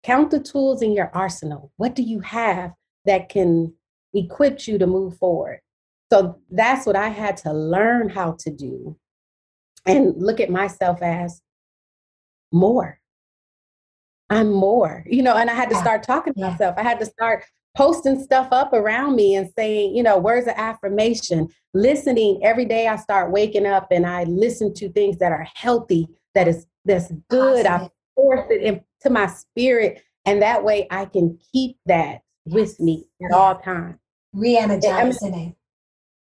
count 0.03 0.31
the 0.31 0.39
tools 0.39 0.81
in 0.81 0.93
your 0.93 1.09
arsenal. 1.13 1.71
What 1.77 1.95
do 1.95 2.03
you 2.03 2.19
have 2.19 2.73
that 3.05 3.29
can 3.29 3.73
equip 4.13 4.67
you 4.67 4.77
to 4.77 4.87
move 4.87 5.17
forward? 5.17 5.61
So 6.11 6.39
that's 6.51 6.85
what 6.85 6.95
I 6.95 7.09
had 7.09 7.37
to 7.37 7.53
learn 7.53 8.09
how 8.09 8.35
to 8.39 8.51
do 8.51 8.97
and 9.85 10.21
look 10.21 10.39
at 10.39 10.49
myself 10.49 11.01
as 11.01 11.41
more. 12.51 12.99
I'm 14.29 14.51
more, 14.51 15.03
you 15.07 15.21
know, 15.21 15.35
and 15.35 15.49
I 15.49 15.53
had 15.53 15.69
to 15.69 15.75
start 15.75 16.03
talking 16.03 16.33
to 16.33 16.39
myself. 16.39 16.75
I 16.77 16.83
had 16.83 16.99
to 16.99 17.05
start 17.05 17.45
posting 17.75 18.21
stuff 18.21 18.47
up 18.51 18.73
around 18.73 19.15
me 19.15 19.35
and 19.35 19.49
saying, 19.57 19.95
you 19.95 20.03
know, 20.03 20.17
words 20.17 20.47
of 20.47 20.53
affirmation, 20.55 21.49
listening 21.73 22.39
every 22.43 22.65
day. 22.65 22.87
I 22.87 22.95
start 22.95 23.31
waking 23.31 23.65
up 23.65 23.87
and 23.91 24.05
I 24.05 24.23
listen 24.23 24.73
to 24.75 24.89
things 24.89 25.17
that 25.19 25.31
are 25.31 25.47
healthy, 25.55 26.07
that 26.33 26.47
is 26.47 26.65
that's 26.85 27.11
good. 27.29 27.65
I 27.65 27.89
force 28.15 28.45
it 28.49 28.61
into 28.61 29.09
my 29.09 29.27
spirit, 29.27 30.03
and 30.25 30.41
that 30.41 30.63
way 30.63 30.87
I 30.91 31.05
can 31.05 31.37
keep 31.51 31.77
that 31.85 32.21
with 32.45 32.79
me 32.79 33.07
at 33.23 33.31
all 33.31 33.57
times. 33.57 33.95
Re-energizing 34.33 35.33
it. 35.33 35.55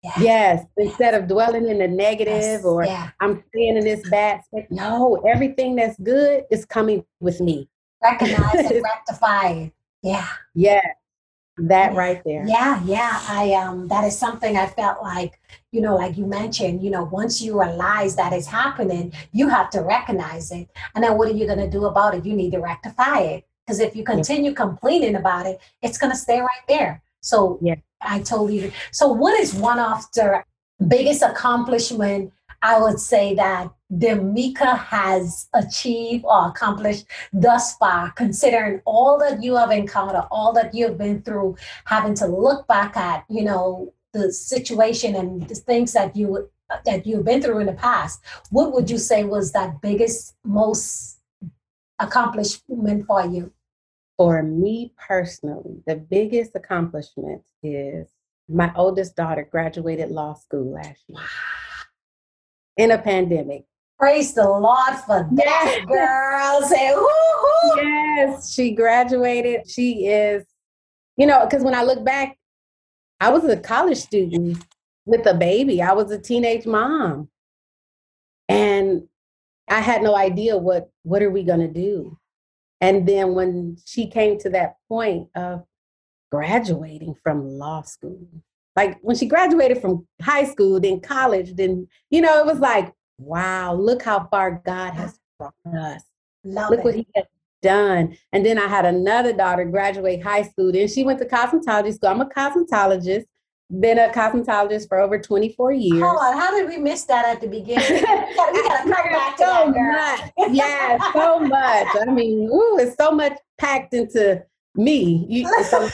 Yeah. 0.03 0.13
Yes, 0.21 0.67
instead 0.77 1.15
of 1.15 1.29
dwelling 1.29 1.67
in 1.69 1.79
the 1.79 1.89
negative 1.89 2.35
Yes. 2.35 2.65
or 2.65 2.85
yeah. 2.85 3.11
I'm 3.21 3.43
staying 3.49 3.79
in 3.79 3.85
this 3.85 4.07
mm. 4.07 4.11
bad 4.11 4.45
space. 4.45 4.67
No, 4.71 5.23
everything 5.27 5.77
that's 5.77 5.99
good 5.99 6.45
is 6.51 6.67
coming 6.67 7.05
with 7.21 7.41
me. 7.41 7.71
Recognize 8.03 8.71
and 8.71 8.83
rectify 8.85 9.49
it. 9.49 9.73
Yeah. 10.03 10.29
Yeah. 10.55 10.83
That 11.57 11.95
right 11.95 12.21
there. 12.25 12.45
Yeah, 12.47 12.83
yeah. 12.85 13.21
I 13.29 13.53
um 13.55 13.87
that 13.89 14.05
is 14.05 14.19
something 14.19 14.57
I 14.57 14.67
felt 14.67 15.03
like, 15.03 15.39
you 15.71 15.81
know, 15.81 15.95
like 15.95 16.17
you 16.19 16.27
mentioned, 16.27 16.83
you 16.83 16.91
know, 16.91 17.05
once 17.05 17.41
you 17.41 17.61
realize 17.61 18.17
that 18.17 18.33
it's 18.33 18.49
happening, 18.49 19.13
you 19.33 19.49
have 19.49 19.71
to 19.71 19.81
recognize 19.81 20.51
it. 20.51 20.69
And 20.95 21.05
then 21.05 21.17
what 21.17 21.29
are 21.29 21.35
you 21.35 21.47
gonna 21.47 21.71
do 21.71 21.85
about 21.85 22.17
it? 22.17 22.27
You 22.27 22.35
need 22.35 22.51
to 22.53 22.59
rectify 22.59 23.21
it. 23.21 23.47
Because 23.65 23.79
if 23.79 23.95
you 23.95 24.03
continue 24.05 24.53
complaining 24.53 25.15
about 25.15 25.47
it, 25.47 25.61
it's 25.81 25.97
gonna 25.97 26.17
stay 26.17 26.41
right 26.41 26.67
there. 26.69 27.03
So 27.21 27.59
Yeah. 27.63 27.77
I 28.01 28.19
totally 28.19 28.73
so 28.91 29.09
what 29.13 29.39
is 29.39 29.55
one 29.55 29.79
of 29.79 30.05
the 30.13 30.43
biggest 30.89 31.23
accomplishment 31.23 32.33
I 32.63 32.81
would 32.81 32.99
say 32.99 33.35
that 33.35 33.71
Demika 33.99 34.79
has 34.79 35.49
achieved 35.55 36.25
or 36.25 36.49
accomplished 36.49 37.07
thus 37.33 37.77
far, 37.77 38.11
considering 38.13 38.81
all 38.85 39.19
that 39.19 39.43
you 39.43 39.57
have 39.57 39.71
encountered, 39.71 40.27
all 40.31 40.53
that 40.53 40.75
you've 40.75 40.99
been 40.99 41.23
through, 41.23 41.57
having 41.85 42.15
to 42.15 42.27
look 42.27 42.67
back 42.67 42.97
at, 42.97 43.25
you 43.29 43.45
know, 43.45 43.93
the 44.13 44.33
situation 44.33 45.15
and 45.15 45.49
the 45.49 45.55
things 45.55 45.93
that 45.93 46.17
you 46.17 46.49
that 46.85 47.07
you've 47.07 47.25
been 47.25 47.43
through 47.43 47.59
in 47.59 47.67
the 47.67 47.73
past. 47.73 48.21
What 48.51 48.73
would 48.73 48.91
you 48.91 48.99
say 48.99 49.25
was 49.25 49.53
that 49.53 49.81
biggest, 49.81 50.35
most 50.45 51.19
accomplishment 51.99 53.07
for 53.07 53.27
you? 53.27 53.53
For 54.17 54.43
me 54.43 54.93
personally, 54.97 55.83
the 55.87 55.97
biggest 55.97 56.53
accomplishment 56.55 57.43
is 57.63 58.09
my 58.49 58.73
oldest 58.77 59.17
daughter 59.17 59.47
graduated 59.51 60.11
law 60.11 60.35
school 60.35 60.73
last 60.73 61.03
year 61.09 61.21
in 62.77 62.91
a 62.91 62.99
pandemic. 62.99 63.65
Praise 63.99 64.35
the 64.35 64.49
Lord 64.49 64.97
for 65.07 65.29
that, 65.33 65.85
Yes. 65.87 65.87
girl. 65.87 66.69
Say 66.69 66.95
woo 66.95 67.77
Yes, 67.77 68.53
she 68.53 68.73
graduated. 68.73 69.71
She 69.71 70.07
is, 70.07 70.45
you 71.17 71.27
know, 71.27 71.45
because 71.47 71.63
when 71.63 71.75
I 71.75 71.83
look 71.85 72.05
back, 72.05 72.37
I 73.21 73.31
was 73.31 73.45
a 73.45 73.57
college 73.57 73.99
student 73.99 74.59
with 75.07 75.27
a 75.27 75.35
baby. 75.35 75.81
I 75.81 75.93
was 75.93 76.11
a 76.11 76.19
teenage 76.19 76.67
mom. 76.67 77.29
And 78.49 79.09
I 79.69 79.81
had 79.81 80.03
no 80.03 80.15
idea 80.17 80.57
what 80.59 80.91
what 81.05 81.23
are 81.23 81.31
we 81.31 81.43
going 81.43 81.61
to 81.61 81.69
do. 81.69 82.19
And 82.81 83.09
then 83.09 83.35
when 83.35 83.77
she 83.87 84.09
came 84.09 84.39
to 84.41 84.51
that 84.51 84.77
point 84.89 85.29
of 85.35 85.65
graduating 86.31 87.15
from 87.23 87.49
law 87.49 87.83
school, 87.83 88.19
like 88.77 88.99
when 89.01 89.17
she 89.17 89.27
graduated 89.27 89.81
from 89.81 90.07
high 90.21 90.45
school, 90.45 90.81
then 90.81 91.01
college, 91.01 91.55
then 91.55 91.89
you 92.11 92.21
know, 92.21 92.39
it 92.41 92.47
was 92.47 92.59
like, 92.59 92.93
wow, 93.19 93.75
look 93.75 94.03
how 94.03 94.27
far 94.31 94.63
God 94.65 94.93
has 94.95 95.19
brought 95.39 95.55
us. 95.77 96.03
Love 96.45 96.71
Look 96.71 96.81
it. 96.81 96.85
what 96.85 96.95
he 96.95 97.07
has 97.15 97.25
done. 97.63 98.17
And 98.33 98.45
then 98.45 98.59
I 98.59 98.67
had 98.67 98.85
another 98.85 99.33
daughter 99.33 99.65
graduate 99.65 100.23
high 100.23 100.43
school. 100.43 100.73
Then 100.73 100.89
she 100.89 101.05
went 101.05 101.19
to 101.21 101.25
cosmetology 101.27 101.95
school. 101.95 102.11
I'm 102.11 102.21
a 102.21 102.27
cosmetologist, 102.27 103.25
been 103.81 103.99
a 103.99 104.09
cosmetologist 104.11 104.89
for 104.89 104.99
over 105.01 105.19
24 105.19 105.73
years. 105.73 106.03
Hold 106.05 106.19
on, 106.23 106.39
how 106.39 106.51
did 106.55 106.69
we 106.69 106.77
miss 106.77 107.05
that 107.05 107.25
at 107.27 107.41
the 107.41 107.47
beginning? 107.49 107.91
We 107.95 108.01
gotta, 108.37 108.83
come 108.83 108.91
back 108.91 109.37
to 109.39 109.43
so 109.43 109.47
that, 109.47 109.73
girl. 109.73 109.93
much. 109.93 110.55
Yeah, 110.55 110.99
so 111.13 111.41
much. 111.41 111.87
I 112.01 112.05
mean, 112.13 112.49
ooh, 112.51 112.79
it's 112.79 112.97
so 112.97 113.11
much 113.11 113.39
packed 113.59 113.95
into 113.95 114.45
me. 114.75 115.25
You, 115.29 115.49
so- 115.65 115.89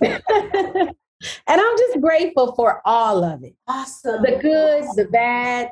and 0.30 0.92
I'm 1.60 1.76
just 1.78 2.00
grateful 2.00 2.54
for 2.54 2.80
all 2.84 3.24
of 3.24 3.42
it. 3.42 3.54
Awesome. 3.68 4.22
The 4.22 4.38
good, 4.40 4.84
the 4.96 5.04
bad, 5.10 5.70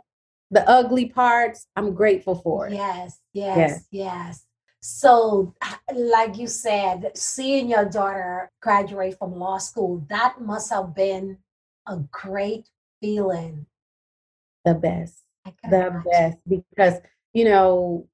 the 0.50 0.68
ugly 0.68 1.06
parts. 1.06 1.66
I'm 1.76 1.94
grateful 1.94 2.36
for 2.36 2.68
it. 2.68 2.74
Yes, 2.74 3.20
yes, 3.32 3.56
Yes. 3.56 3.86
yes. 3.90 4.46
So, 4.80 5.54
like 5.92 6.36
you 6.38 6.46
said, 6.46 7.10
seeing 7.16 7.68
your 7.68 7.86
daughter 7.86 8.52
graduate 8.62 9.18
from 9.18 9.34
law 9.34 9.58
school, 9.58 10.06
that 10.08 10.40
must 10.40 10.70
have 10.72 10.94
been 10.94 11.38
a 11.88 11.96
great 12.12 12.68
feeling. 13.00 13.66
The 14.64 14.74
best. 14.74 15.22
The 15.44 15.86
imagine. 15.86 16.02
best 16.10 16.38
because 16.48 16.94
you 17.32 17.44
know 17.44 18.08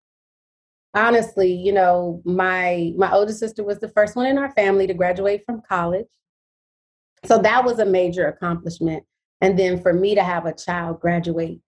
honestly 0.94 1.50
you 1.50 1.72
know 1.72 2.20
my 2.26 2.92
my 2.96 3.10
older 3.12 3.32
sister 3.32 3.64
was 3.64 3.78
the 3.78 3.88
first 3.88 4.16
one 4.16 4.26
in 4.26 4.36
our 4.36 4.50
family 4.52 4.86
to 4.86 4.92
graduate 4.92 5.42
from 5.46 5.62
college 5.66 6.08
so 7.24 7.38
that 7.38 7.64
was 7.64 7.78
a 7.78 7.86
major 7.86 8.26
accomplishment 8.26 9.02
and 9.40 9.58
then 9.58 9.80
for 9.80 9.94
me 9.94 10.14
to 10.14 10.22
have 10.22 10.44
a 10.44 10.52
child 10.52 11.00
graduate 11.00 11.60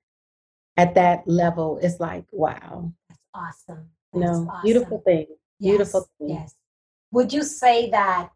at 0.76 0.94
that 0.94 1.26
level 1.26 1.78
it's 1.82 2.00
like 2.00 2.24
wow 2.32 2.92
That's 3.08 3.20
awesome. 3.34 3.88
That's 4.12 4.24
know 4.24 4.48
awesome. 4.50 4.62
beautiful 4.64 5.02
thing 5.04 5.26
beautiful 5.60 6.00
Yes, 6.00 6.08
thing. 6.18 6.28
Yes. 6.28 6.54
Would 7.12 7.32
you 7.32 7.42
say 7.44 7.90
that 7.90 8.30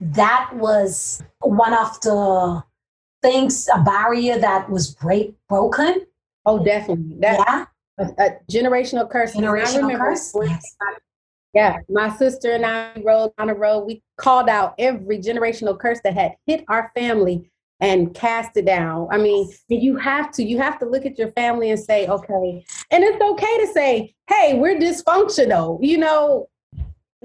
that 0.00 0.50
was 0.54 1.22
one 1.40 1.72
of 1.72 2.00
the 2.00 2.62
things, 3.22 3.68
a 3.74 3.80
barrier 3.82 4.38
that 4.38 4.68
was 4.68 4.94
break 4.94 5.34
broken? 5.48 6.06
oh 6.46 6.62
definitely 6.62 7.16
that 7.20 7.38
yeah. 7.38 7.64
a, 7.98 8.22
a 8.22 8.38
generational 8.50 9.08
curse 9.08 9.34
Generational 9.34 9.96
curse? 9.96 10.32
when 10.34 10.48
Yes. 10.50 10.76
Yeah, 11.54 11.78
my 11.88 12.08
sister 12.16 12.50
and 12.50 12.66
I 12.66 13.00
rode 13.04 13.30
on 13.38 13.46
the 13.46 13.54
road. 13.54 13.84
We 13.86 14.02
called 14.16 14.48
out 14.48 14.74
every 14.76 15.18
generational 15.18 15.78
curse 15.78 16.00
that 16.02 16.14
had 16.14 16.34
hit 16.46 16.64
our 16.68 16.90
family 16.96 17.48
and 17.84 18.14
cast 18.14 18.56
it 18.56 18.64
down. 18.64 19.08
I 19.10 19.18
mean, 19.18 19.50
you 19.68 19.96
have 19.96 20.32
to, 20.32 20.42
you 20.42 20.58
have 20.58 20.78
to 20.78 20.86
look 20.86 21.04
at 21.04 21.18
your 21.18 21.30
family 21.32 21.70
and 21.70 21.78
say, 21.78 22.06
okay, 22.06 22.64
and 22.90 23.04
it's 23.04 23.22
okay 23.22 23.58
to 23.66 23.66
say, 23.72 24.14
hey, 24.28 24.54
we're 24.58 24.78
dysfunctional. 24.78 25.78
You 25.82 25.98
know, 25.98 26.48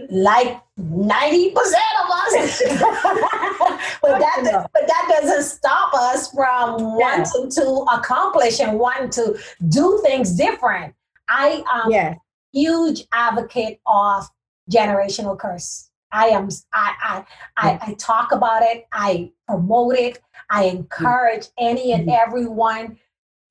like 0.09 0.59
90% 0.79 1.53
of 1.55 2.09
us. 2.11 2.61
but 4.01 4.19
that 4.19 4.67
but 4.73 4.87
that 4.87 5.05
doesn't 5.09 5.43
stop 5.43 5.93
us 5.93 6.31
from 6.31 6.79
Yeah. 6.79 7.19
wanting 7.23 7.51
to 7.51 7.85
accomplish 7.93 8.59
and 8.59 8.79
wanting 8.79 9.09
to 9.11 9.39
do 9.69 9.99
things 10.03 10.35
different. 10.35 10.93
I 11.27 11.63
um, 11.73 11.85
am 11.85 11.91
yeah, 11.91 12.15
huge 12.53 13.03
advocate 13.11 13.79
of 13.85 14.25
generational 14.71 15.37
curse. 15.37 15.89
I 16.11 16.27
am 16.27 16.49
I 16.73 16.93
I, 17.03 17.25
I 17.57 17.79
I 17.87 17.93
talk 17.95 18.31
about 18.31 18.63
it, 18.63 18.85
I 18.91 19.31
promote 19.47 19.95
it, 19.95 20.19
I 20.49 20.63
encourage 20.65 21.47
any 21.57 21.93
and 21.93 22.07
mm-hmm. 22.07 22.27
everyone 22.27 22.97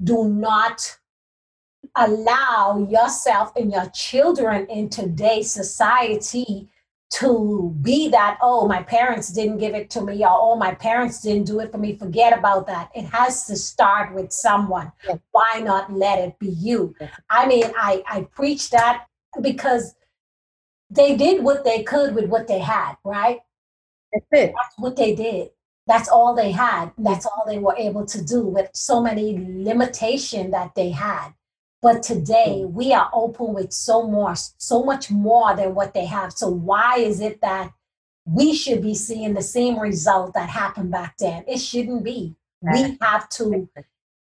do 0.02 0.28
not 0.28 0.98
allow 1.94 2.86
yourself 2.90 3.52
and 3.56 3.72
your 3.72 3.88
children 3.90 4.66
in 4.66 4.88
today's 4.88 5.52
society 5.52 6.68
to 7.10 7.74
be 7.80 8.08
that, 8.10 8.38
oh, 8.42 8.68
my 8.68 8.82
parents 8.82 9.28
didn't 9.32 9.58
give 9.58 9.74
it 9.74 9.88
to 9.90 10.02
me, 10.02 10.22
or 10.22 10.28
oh, 10.30 10.56
my 10.56 10.74
parents 10.74 11.22
didn't 11.22 11.46
do 11.46 11.60
it 11.60 11.72
for 11.72 11.78
me. 11.78 11.96
Forget 11.96 12.36
about 12.38 12.66
that. 12.66 12.90
It 12.94 13.06
has 13.06 13.46
to 13.46 13.56
start 13.56 14.14
with 14.14 14.30
someone. 14.30 14.92
Yes. 15.06 15.18
Why 15.30 15.62
not 15.64 15.90
let 15.90 16.18
it 16.18 16.38
be 16.38 16.48
you? 16.48 16.94
Yes. 17.00 17.10
I 17.30 17.46
mean, 17.46 17.64
I, 17.78 18.02
I 18.06 18.22
preach 18.22 18.68
that 18.70 19.06
because 19.40 19.94
they 20.90 21.16
did 21.16 21.42
what 21.42 21.64
they 21.64 21.82
could 21.82 22.14
with 22.14 22.26
what 22.26 22.46
they 22.46 22.58
had, 22.58 22.96
right? 23.04 23.40
That's 24.12 24.26
it. 24.32 24.54
That's 24.54 24.78
what 24.78 24.96
they 24.96 25.14
did. 25.14 25.50
That's 25.88 26.08
all 26.08 26.34
they 26.34 26.52
had. 26.52 26.92
That's 26.98 27.26
all 27.26 27.44
they 27.46 27.58
were 27.58 27.74
able 27.76 28.04
to 28.06 28.22
do 28.22 28.42
with 28.42 28.68
so 28.74 29.00
many 29.00 29.38
limitation 29.64 30.50
that 30.50 30.74
they 30.74 30.90
had. 30.90 31.30
But 31.80 32.02
today 32.02 32.62
mm. 32.64 32.72
we 32.72 32.92
are 32.92 33.08
open 33.12 33.54
with 33.54 33.72
so 33.72 34.06
more, 34.06 34.34
so 34.36 34.84
much 34.84 35.10
more 35.10 35.56
than 35.56 35.74
what 35.74 35.94
they 35.94 36.04
have. 36.04 36.32
So 36.34 36.48
why 36.48 36.98
is 36.98 37.20
it 37.20 37.40
that 37.40 37.72
we 38.26 38.54
should 38.54 38.82
be 38.82 38.94
seeing 38.94 39.32
the 39.32 39.42
same 39.42 39.78
result 39.78 40.34
that 40.34 40.50
happened 40.50 40.90
back 40.90 41.16
then? 41.18 41.44
It 41.48 41.58
shouldn't 41.58 42.04
be. 42.04 42.36
We 42.60 42.98
have 43.00 43.28
to 43.30 43.68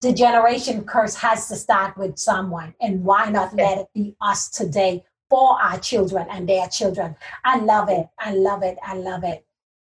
the 0.02 0.14
generation 0.14 0.84
curse 0.84 1.16
has 1.16 1.48
to 1.48 1.56
start 1.56 1.98
with 1.98 2.20
someone. 2.20 2.76
And 2.80 3.04
why 3.04 3.30
not 3.30 3.56
let 3.56 3.80
it 3.80 3.88
be 3.94 4.16
us 4.22 4.48
today 4.48 5.04
for 5.30 5.60
our 5.60 5.80
children 5.80 6.28
and 6.30 6.48
their 6.48 6.68
children? 6.68 7.16
I 7.44 7.58
love 7.58 7.90
it. 7.90 8.08
I 8.20 8.34
love 8.34 8.64
it. 8.64 8.78
I 8.84 8.96
love 8.96 9.24
it. 9.24 9.46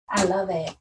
I 0.08 0.24
love 0.24 0.48
it. 0.50 0.76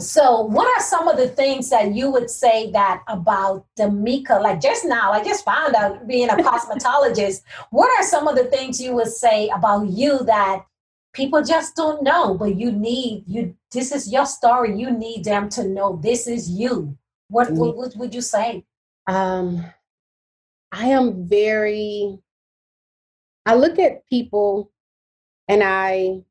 So, 0.00 0.40
what 0.40 0.66
are 0.66 0.82
some 0.82 1.08
of 1.08 1.18
the 1.18 1.28
things 1.28 1.68
that 1.68 1.94
you 1.94 2.10
would 2.10 2.30
say 2.30 2.70
that 2.70 3.02
about 3.06 3.66
Demika? 3.78 4.40
Like 4.40 4.60
just 4.60 4.86
now, 4.86 5.12
I 5.12 5.22
just 5.22 5.44
found 5.44 5.74
out 5.74 6.06
being 6.06 6.30
a 6.30 6.36
cosmetologist. 6.36 7.42
what 7.70 7.90
are 7.98 8.04
some 8.04 8.26
of 8.26 8.34
the 8.34 8.44
things 8.44 8.80
you 8.80 8.94
would 8.94 9.08
say 9.08 9.50
about 9.50 9.88
you 9.88 10.24
that 10.24 10.64
people 11.12 11.42
just 11.42 11.76
don't 11.76 12.02
know, 12.02 12.34
but 12.34 12.56
you 12.56 12.72
need 12.72 13.24
you? 13.26 13.54
This 13.70 13.92
is 13.92 14.10
your 14.10 14.24
story. 14.24 14.78
You 14.78 14.90
need 14.90 15.24
them 15.24 15.50
to 15.50 15.68
know 15.68 16.00
this 16.02 16.26
is 16.26 16.48
you. 16.50 16.96
What, 17.28 17.48
mm-hmm. 17.48 17.58
what, 17.58 17.76
what 17.76 17.96
would 17.96 18.14
you 18.14 18.22
say? 18.22 18.64
Um, 19.06 19.64
I 20.72 20.86
am 20.86 21.28
very. 21.28 22.18
I 23.44 23.54
look 23.54 23.78
at 23.78 24.06
people, 24.06 24.72
and 25.46 25.62
I 25.62 26.22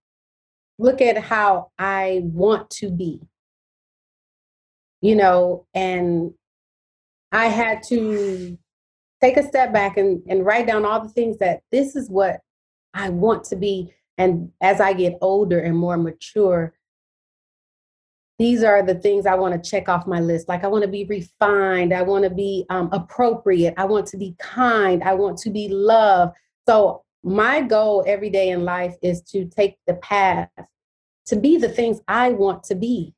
look 0.79 1.01
at 1.01 1.17
how 1.17 1.71
I 1.77 2.21
want 2.23 2.69
to 2.71 2.89
be 2.89 3.21
you 5.01 5.15
know, 5.15 5.65
and 5.73 6.33
I 7.31 7.47
had 7.47 7.83
to 7.89 8.57
take 9.21 9.37
a 9.37 9.47
step 9.47 9.73
back 9.73 9.97
and, 9.97 10.21
and 10.27 10.45
write 10.45 10.67
down 10.67 10.85
all 10.85 11.01
the 11.01 11.09
things 11.09 11.37
that 11.39 11.61
this 11.71 11.95
is 11.95 12.09
what 12.09 12.39
I 12.93 13.09
want 13.09 13.43
to 13.45 13.55
be. 13.55 13.93
And 14.17 14.51
as 14.61 14.81
I 14.81 14.93
get 14.93 15.17
older 15.21 15.59
and 15.59 15.77
more 15.77 15.97
mature, 15.97 16.73
these 18.37 18.63
are 18.63 18.81
the 18.81 18.95
things 18.95 19.25
I 19.25 19.35
want 19.35 19.61
to 19.61 19.69
check 19.69 19.89
off 19.89 20.07
my 20.07 20.21
list. 20.21 20.47
Like 20.47 20.63
I 20.63 20.67
want 20.67 20.83
to 20.83 20.89
be 20.89 21.03
refined. 21.05 21.93
I 21.93 22.01
want 22.01 22.23
to 22.23 22.29
be 22.29 22.65
um, 22.69 22.89
appropriate. 22.93 23.73
I 23.77 23.85
want 23.85 24.07
to 24.07 24.17
be 24.17 24.35
kind. 24.39 25.03
I 25.03 25.13
want 25.13 25.37
to 25.39 25.49
be 25.49 25.67
loved. 25.67 26.35
So 26.67 27.03
my 27.21 27.61
goal 27.61 28.03
every 28.07 28.29
day 28.29 28.49
in 28.49 28.63
life 28.63 28.95
is 29.01 29.21
to 29.23 29.45
take 29.45 29.77
the 29.87 29.95
path 29.95 30.49
to 31.25 31.35
be 31.35 31.57
the 31.57 31.69
things 31.69 31.99
I 32.07 32.29
want 32.29 32.63
to 32.65 32.75
be 32.75 33.13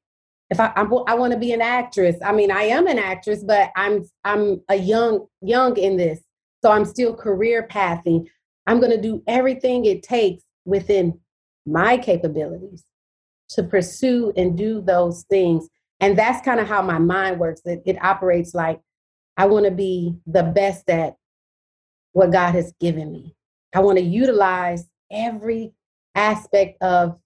if 0.51 0.59
I, 0.59 0.67
I, 0.75 0.81
I 0.83 1.15
want 1.15 1.31
to 1.31 1.39
be 1.39 1.53
an 1.53 1.61
actress, 1.61 2.17
I 2.23 2.33
mean, 2.33 2.51
I 2.51 2.63
am 2.63 2.85
an 2.85 2.99
actress, 2.99 3.43
but 3.43 3.71
I'm 3.75 4.05
I'm 4.25 4.61
a 4.69 4.75
young 4.75 5.25
young 5.41 5.77
in 5.77 5.95
this, 5.97 6.19
so 6.61 6.71
I'm 6.71 6.85
still 6.85 7.15
career 7.15 7.63
pathing. 7.63 8.27
I'm 8.67 8.79
going 8.79 8.91
to 8.91 9.01
do 9.01 9.23
everything 9.27 9.85
it 9.85 10.03
takes 10.03 10.43
within 10.65 11.17
my 11.65 11.97
capabilities 11.97 12.83
to 13.49 13.63
pursue 13.63 14.33
and 14.35 14.57
do 14.57 14.81
those 14.81 15.23
things, 15.29 15.69
and 16.01 16.19
that's 16.19 16.43
kind 16.45 16.59
of 16.59 16.67
how 16.67 16.81
my 16.81 16.99
mind 16.99 17.39
works. 17.39 17.61
It, 17.63 17.81
it 17.85 18.03
operates 18.03 18.53
like 18.53 18.81
I 19.37 19.45
want 19.45 19.65
to 19.65 19.71
be 19.71 20.17
the 20.27 20.43
best 20.43 20.89
at 20.89 21.15
what 22.11 22.33
God 22.33 22.51
has 22.51 22.73
given 22.81 23.09
me. 23.09 23.35
I 23.73 23.79
want 23.79 23.99
to 23.99 24.03
utilize 24.03 24.83
every 25.09 25.71
aspect 26.13 26.81
of 26.83 27.17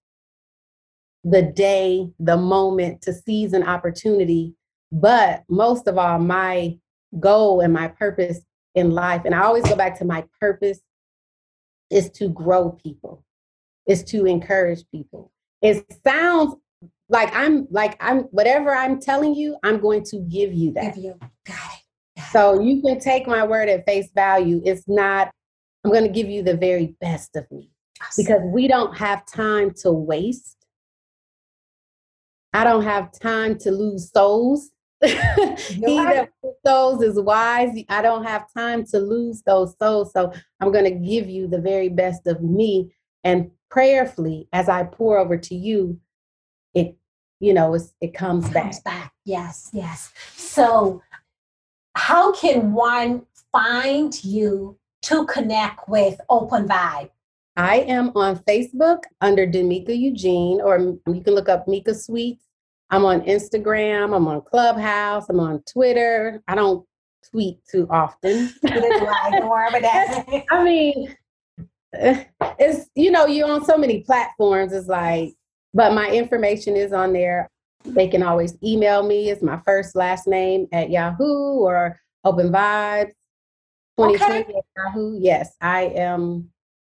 the 1.25 1.41
day, 1.41 2.07
the 2.19 2.37
moment 2.37 3.01
to 3.01 3.11
seize 3.11 3.53
an 3.53 3.63
opportunity. 3.63 4.53
But 4.91 5.43
most 5.49 5.87
of 5.87 5.97
all, 5.97 6.19
my 6.19 6.77
goal 7.19 7.61
and 7.61 7.73
my 7.73 7.87
purpose 7.87 8.39
in 8.75 8.91
life, 8.91 9.23
and 9.25 9.33
I 9.33 9.41
always 9.41 9.63
go 9.63 9.75
back 9.75 9.97
to 9.99 10.05
my 10.05 10.23
purpose, 10.39 10.79
is 11.89 12.09
to 12.11 12.29
grow 12.29 12.71
people, 12.71 13.25
is 13.87 14.03
to 14.05 14.25
encourage 14.25 14.83
people. 14.91 15.31
It 15.61 15.83
sounds 16.05 16.55
like 17.09 17.33
I'm 17.35 17.67
like 17.71 17.97
I'm 17.99 18.21
whatever 18.25 18.73
I'm 18.73 18.99
telling 18.99 19.33
you, 19.35 19.57
I'm 19.63 19.79
going 19.79 20.03
to 20.05 20.19
give 20.19 20.53
you 20.53 20.73
that. 20.73 20.95
Give 20.95 21.03
you. 21.03 21.19
Got 21.45 21.57
it. 22.17 22.23
So 22.31 22.61
you 22.61 22.81
can 22.81 22.99
take 22.99 23.27
my 23.27 23.45
word 23.45 23.69
at 23.69 23.85
face 23.85 24.09
value. 24.13 24.61
It's 24.63 24.83
not, 24.87 25.31
I'm 25.83 25.91
going 25.91 26.03
to 26.03 26.11
give 26.11 26.29
you 26.29 26.43
the 26.43 26.55
very 26.55 26.95
best 27.01 27.35
of 27.35 27.49
me 27.51 27.71
because 28.17 28.41
we 28.53 28.67
don't 28.67 28.95
have 28.97 29.25
time 29.25 29.71
to 29.81 29.91
waste 29.91 30.64
I 32.55 32.63
don't 32.63 32.83
have 32.83 33.11
time 33.11 33.57
to 33.59 33.71
lose 33.71 34.09
souls. 34.11 34.71
he 35.03 35.11
that 35.11 36.29
souls 36.65 37.03
is 37.03 37.19
wise. 37.19 37.77
I 37.89 38.01
don't 38.01 38.23
have 38.23 38.45
time 38.53 38.85
to 38.85 38.99
lose 38.99 39.41
those 39.41 39.75
souls. 39.77 40.13
So 40.13 40.31
I'm 40.61 40.71
going 40.71 40.85
to 40.85 40.91
give 40.91 41.29
you 41.29 41.49
the 41.49 41.59
very 41.59 41.89
best 41.89 42.27
of 42.27 42.41
me. 42.41 42.95
And 43.25 43.51
prayerfully, 43.69 44.47
as 44.53 44.69
I 44.69 44.83
pour 44.83 45.17
over 45.17 45.37
to 45.37 45.53
you, 45.53 45.99
it, 46.73 46.95
you 47.41 47.53
know, 47.53 47.77
it 47.99 48.13
comes, 48.13 48.47
it 48.47 48.53
back. 48.53 48.63
comes 48.63 48.79
back. 48.79 49.13
Yes, 49.25 49.69
yes. 49.73 50.13
So, 50.33 51.01
how 51.97 52.31
can 52.31 52.71
one 52.71 53.25
find 53.51 54.23
you 54.23 54.77
to 55.03 55.25
connect 55.25 55.89
with 55.89 56.21
Open 56.29 56.69
Vibe? 56.69 57.09
I 57.57 57.79
am 57.79 58.11
on 58.15 58.37
Facebook 58.39 59.03
under 59.19 59.45
Demika 59.45 59.97
Eugene, 59.97 60.61
or 60.61 60.77
you 60.79 61.21
can 61.21 61.35
look 61.35 61.49
up 61.49 61.67
Mika 61.67 61.93
Sweets 61.93 62.44
I'm 62.89 63.05
on 63.05 63.21
Instagram, 63.21 64.15
I'm 64.15 64.27
on 64.27 64.41
Clubhouse, 64.41 65.29
I'm 65.29 65.39
on 65.39 65.63
Twitter. 65.71 66.41
I 66.47 66.55
don't 66.55 66.85
tweet 67.29 67.59
too 67.69 67.87
often. 67.89 68.53
I 68.65 70.63
mean, 70.63 71.15
it's 71.93 72.89
you 72.95 73.11
know, 73.11 73.25
you're 73.25 73.49
on 73.49 73.65
so 73.65 73.77
many 73.77 74.01
platforms. 74.01 74.73
It's 74.73 74.87
like, 74.87 75.33
but 75.73 75.93
my 75.93 76.09
information 76.09 76.75
is 76.75 76.93
on 76.93 77.13
there. 77.13 77.49
They 77.83 78.07
can 78.07 78.23
always 78.23 78.57
email 78.63 79.03
me. 79.03 79.29
It's 79.29 79.43
my 79.43 79.59
first 79.65 79.95
last 79.95 80.27
name 80.27 80.67
at 80.71 80.89
Yahoo 80.89 81.59
or 81.59 81.99
Open 82.23 82.49
Vibes 82.51 83.11
2020 83.97 84.15
okay. 84.17 84.39
at 84.39 84.65
Yahoo. 84.77 85.17
Yes, 85.19 85.55
I 85.61 85.83
am 85.95 86.49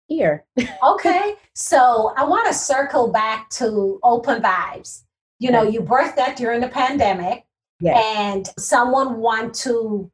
here. 0.09 0.45
okay. 0.87 1.35
So 1.55 2.13
I 2.17 2.25
want 2.25 2.47
to 2.47 2.55
circle 2.55 3.09
back 3.11 3.49
to 3.51 3.99
Open 4.03 4.43
Vibes 4.43 5.05
you 5.43 5.51
know, 5.51 5.65
you 5.65 5.81
birthed 5.81 6.15
that 6.15 6.37
during 6.37 6.61
the 6.61 6.69
pandemic, 6.69 7.45
yes. 7.81 8.01
and 8.17 8.49
someone 8.57 9.17
want 9.17 9.53
to 9.53 10.09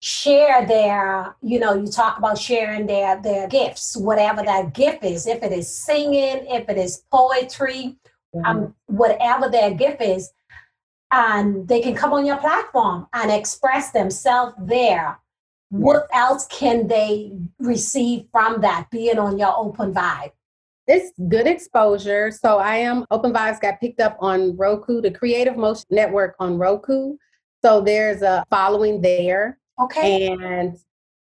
share 0.00 0.66
their, 0.66 1.34
you 1.40 1.58
know, 1.58 1.72
you 1.74 1.86
talk 1.86 2.18
about 2.18 2.36
sharing 2.36 2.84
their 2.86 3.20
their 3.22 3.48
gifts, 3.48 3.96
whatever 3.96 4.42
that 4.42 4.74
gift 4.74 5.02
is, 5.02 5.26
if 5.26 5.42
it 5.42 5.52
is 5.52 5.74
singing, 5.74 6.44
if 6.48 6.68
it 6.68 6.76
is 6.76 7.02
poetry, 7.10 7.96
mm-hmm. 8.34 8.44
um, 8.44 8.74
whatever 8.84 9.48
their 9.48 9.72
gift 9.72 10.02
is, 10.02 10.30
and 11.10 11.66
they 11.66 11.80
can 11.80 11.94
come 11.94 12.12
on 12.12 12.26
your 12.26 12.36
platform 12.36 13.06
and 13.14 13.30
express 13.30 13.90
themselves 13.92 14.54
there. 14.60 15.18
What 15.70 16.08
else 16.12 16.46
can 16.48 16.88
they 16.88 17.32
receive 17.58 18.26
from 18.30 18.60
that 18.60 18.90
being 18.90 19.18
on 19.18 19.38
your 19.38 19.54
open 19.56 19.94
vibe? 19.94 20.32
It's 20.86 21.12
good 21.28 21.46
exposure. 21.46 22.30
So 22.30 22.58
I 22.58 22.76
am 22.76 23.06
Open 23.10 23.32
Vibes 23.32 23.60
got 23.60 23.80
picked 23.80 24.00
up 24.00 24.16
on 24.20 24.56
Roku, 24.56 25.00
the 25.00 25.10
Creative 25.10 25.56
Motion 25.56 25.86
Network 25.90 26.34
on 26.38 26.58
Roku. 26.58 27.16
So 27.64 27.80
there's 27.80 28.22
a 28.22 28.44
following 28.50 29.00
there. 29.00 29.58
Okay. 29.80 30.28
And 30.28 30.76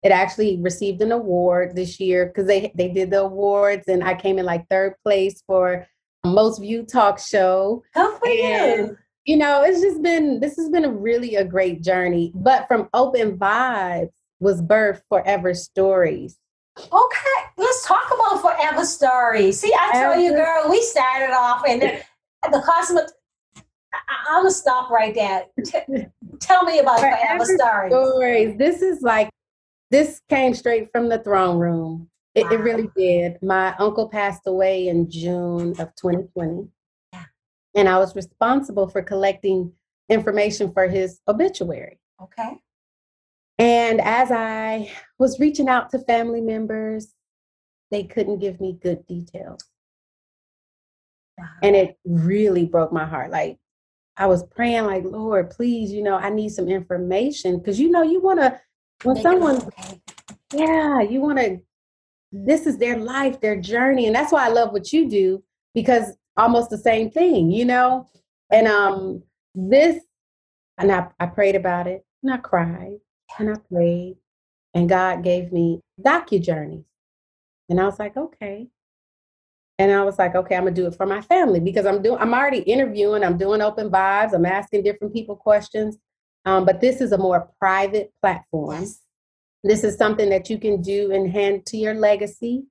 it 0.03 0.11
actually 0.11 0.59
received 0.61 1.01
an 1.01 1.11
award 1.11 1.75
this 1.75 1.99
year 1.99 2.27
because 2.27 2.47
they 2.47 2.71
they 2.75 2.89
did 2.89 3.11
the 3.11 3.21
awards 3.21 3.87
and 3.87 4.03
I 4.03 4.15
came 4.15 4.39
in 4.39 4.45
like 4.45 4.67
third 4.69 4.95
place 5.03 5.41
for 5.47 5.87
most 6.25 6.59
viewed 6.59 6.89
talk 6.89 7.19
show. 7.19 7.83
Good 7.93 8.19
for 8.19 8.27
and, 8.27 8.87
you. 8.87 8.97
You 9.25 9.37
know, 9.37 9.63
it's 9.63 9.81
just 9.81 10.01
been 10.01 10.39
this 10.39 10.55
has 10.57 10.69
been 10.69 10.85
a 10.85 10.91
really 10.91 11.35
a 11.35 11.43
great 11.43 11.83
journey. 11.83 12.31
But 12.35 12.67
from 12.67 12.89
Open 12.93 13.37
Vibes 13.37 14.09
was 14.39 14.61
birthed 14.61 15.01
Forever 15.09 15.53
Stories. 15.53 16.37
Okay, 16.77 17.41
let's 17.57 17.85
talk 17.85 18.11
about 18.13 18.41
Forever 18.41 18.85
Story. 18.85 19.51
See, 19.51 19.73
I 19.73 19.91
tell 19.93 20.19
you, 20.19 20.31
girl, 20.31 20.69
we 20.69 20.81
started 20.81 21.33
off 21.33 21.63
and 21.67 21.81
the, 21.81 22.01
the 22.51 22.61
cosmet. 22.61 23.11
I, 23.55 24.35
am 24.35 24.43
gonna 24.43 24.51
stop 24.51 24.89
right 24.89 25.13
there. 25.13 25.45
T- 25.63 26.07
tell 26.39 26.63
me 26.63 26.79
about 26.79 26.99
Forever, 26.99 27.17
Forever 27.17 27.45
Story. 27.45 27.89
Stories. 27.89 28.57
This 28.57 28.81
is 28.81 29.01
like 29.01 29.29
this 29.89 30.21
came 30.29 30.53
straight 30.53 30.91
from 30.91 31.07
the 31.07 31.19
throne 31.19 31.59
room. 31.59 32.09
It, 32.33 32.43
wow. 32.43 32.51
it, 32.51 32.59
really 32.59 32.89
did. 32.97 33.41
My 33.41 33.73
uncle 33.77 34.09
passed 34.09 34.41
away 34.45 34.89
in 34.89 35.09
June 35.09 35.69
of 35.79 35.95
2020. 35.95 36.67
Yeah. 37.13 37.23
And 37.75 37.87
I 37.87 37.97
was 37.97 38.15
responsible 38.15 38.89
for 38.89 39.01
collecting 39.01 39.71
information 40.09 40.73
for 40.73 40.89
his 40.89 41.21
obituary. 41.29 41.99
Okay. 42.21 42.59
And 43.57 44.01
as 44.01 44.31
I 44.31 44.91
was 45.17 45.39
reaching 45.39 45.69
out 45.69 45.89
to 45.91 45.99
family 45.99 46.41
members, 46.41 47.13
they 47.91 48.03
couldn't 48.03 48.39
give 48.39 48.59
me 48.59 48.77
good 48.81 49.05
details. 49.07 49.63
Wow. 51.37 51.45
And 51.63 51.75
it 51.75 51.97
really 52.05 52.65
broke 52.65 52.91
my 52.91 53.05
heart. 53.05 53.31
Like 53.31 53.57
I 54.17 54.27
was 54.27 54.43
praying, 54.43 54.85
like, 54.85 55.03
Lord, 55.03 55.49
please, 55.49 55.91
you 55.91 56.03
know, 56.03 56.15
I 56.15 56.29
need 56.29 56.49
some 56.49 56.67
information. 56.67 57.61
Cause 57.61 57.79
you 57.79 57.89
know, 57.89 58.01
you 58.01 58.21
wanna 58.21 58.59
when 59.03 59.17
someone 59.17 59.57
okay. 59.57 60.01
yeah, 60.53 61.01
you 61.01 61.21
wanna 61.21 61.57
this 62.31 62.65
is 62.65 62.77
their 62.77 62.97
life, 62.97 63.39
their 63.39 63.59
journey. 63.59 64.07
And 64.07 64.15
that's 64.15 64.31
why 64.31 64.45
I 64.45 64.49
love 64.49 64.71
what 64.71 64.91
you 64.91 65.09
do, 65.09 65.43
because 65.73 66.17
almost 66.35 66.69
the 66.69 66.77
same 66.77 67.09
thing, 67.09 67.51
you 67.51 67.65
know? 67.65 68.07
And 68.51 68.67
um 68.67 69.23
this 69.53 70.03
and 70.77 70.91
I, 70.91 71.07
I 71.19 71.27
prayed 71.27 71.55
about 71.55 71.87
it 71.87 72.05
and 72.21 72.33
I 72.33 72.37
cried 72.37 72.97
and 73.39 73.49
I 73.49 73.55
prayed 73.71 74.17
and 74.73 74.89
God 74.89 75.23
gave 75.23 75.51
me 75.51 75.81
docu 75.99 76.41
journeys. 76.41 76.85
And 77.69 77.79
I 77.79 77.85
was 77.85 77.97
like, 77.97 78.15
okay. 78.15 78.67
And 79.77 79.91
I 79.91 80.03
was 80.03 80.17
like, 80.17 80.35
okay, 80.35 80.55
I'm 80.55 80.63
gonna 80.63 80.75
do 80.75 80.87
it 80.87 80.95
for 80.95 81.05
my 81.05 81.21
family 81.21 81.59
because 81.59 81.85
I'm 81.85 82.01
doing 82.01 82.19
I'm 82.19 82.33
already 82.33 82.59
interviewing, 82.59 83.23
I'm 83.23 83.37
doing 83.37 83.61
open 83.61 83.89
vibes, 83.89 84.33
I'm 84.33 84.45
asking 84.45 84.83
different 84.83 85.13
people 85.13 85.35
questions. 85.35 85.97
Um, 86.45 86.65
but 86.65 86.79
this 86.79 87.01
is 87.01 87.11
a 87.11 87.17
more 87.17 87.49
private 87.59 88.13
platform. 88.21 88.81
Yes. 88.81 89.01
This 89.63 89.83
is 89.83 89.97
something 89.97 90.29
that 90.29 90.49
you 90.49 90.59
can 90.59 90.81
do 90.81 91.11
and 91.11 91.29
hand 91.29 91.65
to 91.67 91.77
your 91.77 91.95
legacy 91.95 92.65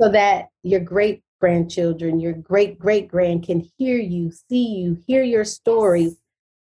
so 0.00 0.08
that 0.10 0.46
your 0.62 0.80
great 0.80 1.22
grandchildren, 1.40 2.20
your 2.20 2.32
great 2.32 2.78
great 2.78 3.08
grand 3.08 3.42
can 3.42 3.68
hear 3.76 3.98
you, 3.98 4.30
see 4.30 4.66
you, 4.76 5.02
hear 5.06 5.22
your 5.22 5.44
story. 5.44 6.16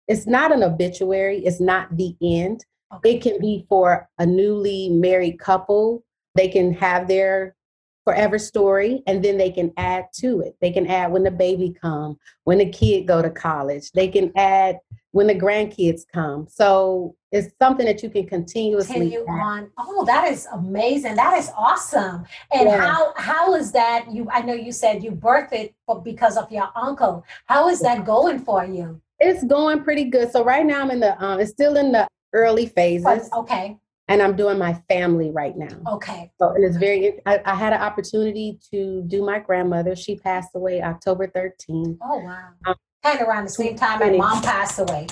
It's 0.08 0.26
not 0.26 0.52
an 0.52 0.62
obituary, 0.62 1.44
it's 1.44 1.60
not 1.60 1.96
the 1.96 2.16
end. 2.20 2.64
Okay. 2.92 3.14
It 3.14 3.22
can 3.22 3.40
be 3.40 3.66
for 3.68 4.08
a 4.18 4.26
newly 4.26 4.88
married 4.88 5.38
couple. 5.38 6.04
They 6.34 6.48
can 6.48 6.72
have 6.74 7.08
their 7.08 7.56
forever 8.04 8.38
story 8.38 9.02
and 9.06 9.24
then 9.24 9.38
they 9.38 9.50
can 9.50 9.72
add 9.76 10.06
to 10.12 10.40
it. 10.40 10.56
They 10.60 10.70
can 10.70 10.86
add 10.86 11.10
when 11.10 11.22
the 11.22 11.30
baby 11.30 11.74
come, 11.80 12.18
when 12.44 12.58
the 12.58 12.68
kid 12.68 13.06
go 13.06 13.22
to 13.22 13.30
college. 13.30 13.90
They 13.92 14.08
can 14.08 14.30
add 14.36 14.78
when 15.12 15.26
the 15.26 15.34
grandkids 15.34 16.02
come. 16.12 16.46
So 16.50 17.16
it's 17.32 17.54
something 17.60 17.86
that 17.86 18.02
you 18.02 18.10
can 18.10 18.26
continuously 18.26 18.94
continue 18.94 19.26
on. 19.26 19.70
Oh, 19.78 20.04
that 20.04 20.30
is 20.30 20.46
amazing. 20.52 21.16
That 21.16 21.38
is 21.38 21.50
awesome. 21.56 22.24
And 22.52 22.68
yeah. 22.68 22.80
how 22.80 23.14
how 23.16 23.54
is 23.54 23.72
that 23.72 24.12
you 24.12 24.28
I 24.30 24.42
know 24.42 24.54
you 24.54 24.72
said 24.72 25.02
you 25.02 25.12
birthed 25.12 25.52
it 25.52 25.74
because 26.02 26.36
of 26.36 26.50
your 26.52 26.68
uncle. 26.76 27.24
How 27.46 27.68
is 27.68 27.80
that 27.80 28.04
going 28.04 28.40
for 28.40 28.64
you? 28.64 29.00
It's 29.18 29.44
going 29.44 29.82
pretty 29.82 30.04
good. 30.04 30.30
So 30.30 30.44
right 30.44 30.66
now 30.66 30.82
I'm 30.82 30.90
in 30.90 31.00
the 31.00 31.20
um 31.24 31.40
it's 31.40 31.52
still 31.52 31.76
in 31.76 31.92
the 31.92 32.06
early 32.34 32.66
phases. 32.66 33.30
Okay. 33.32 33.78
And 34.08 34.20
I'm 34.20 34.36
doing 34.36 34.58
my 34.58 34.74
family 34.88 35.30
right 35.30 35.56
now. 35.56 35.94
Okay. 35.94 36.30
So 36.38 36.50
and 36.50 36.62
it's 36.62 36.76
very. 36.76 37.20
I, 37.24 37.40
I 37.46 37.54
had 37.54 37.72
an 37.72 37.80
opportunity 37.80 38.58
to 38.70 39.02
do 39.06 39.24
my 39.24 39.38
grandmother. 39.38 39.96
She 39.96 40.16
passed 40.16 40.50
away 40.54 40.82
October 40.82 41.26
13th. 41.26 41.96
Oh 42.02 42.18
wow! 42.18 42.48
Um, 42.66 42.74
kind 43.02 43.20
of 43.20 43.26
around 43.26 43.44
the 43.44 43.50
same 43.50 43.76
time 43.76 44.00
my 44.00 44.10
mom 44.10 44.42
passed 44.42 44.78
away. 44.78 45.06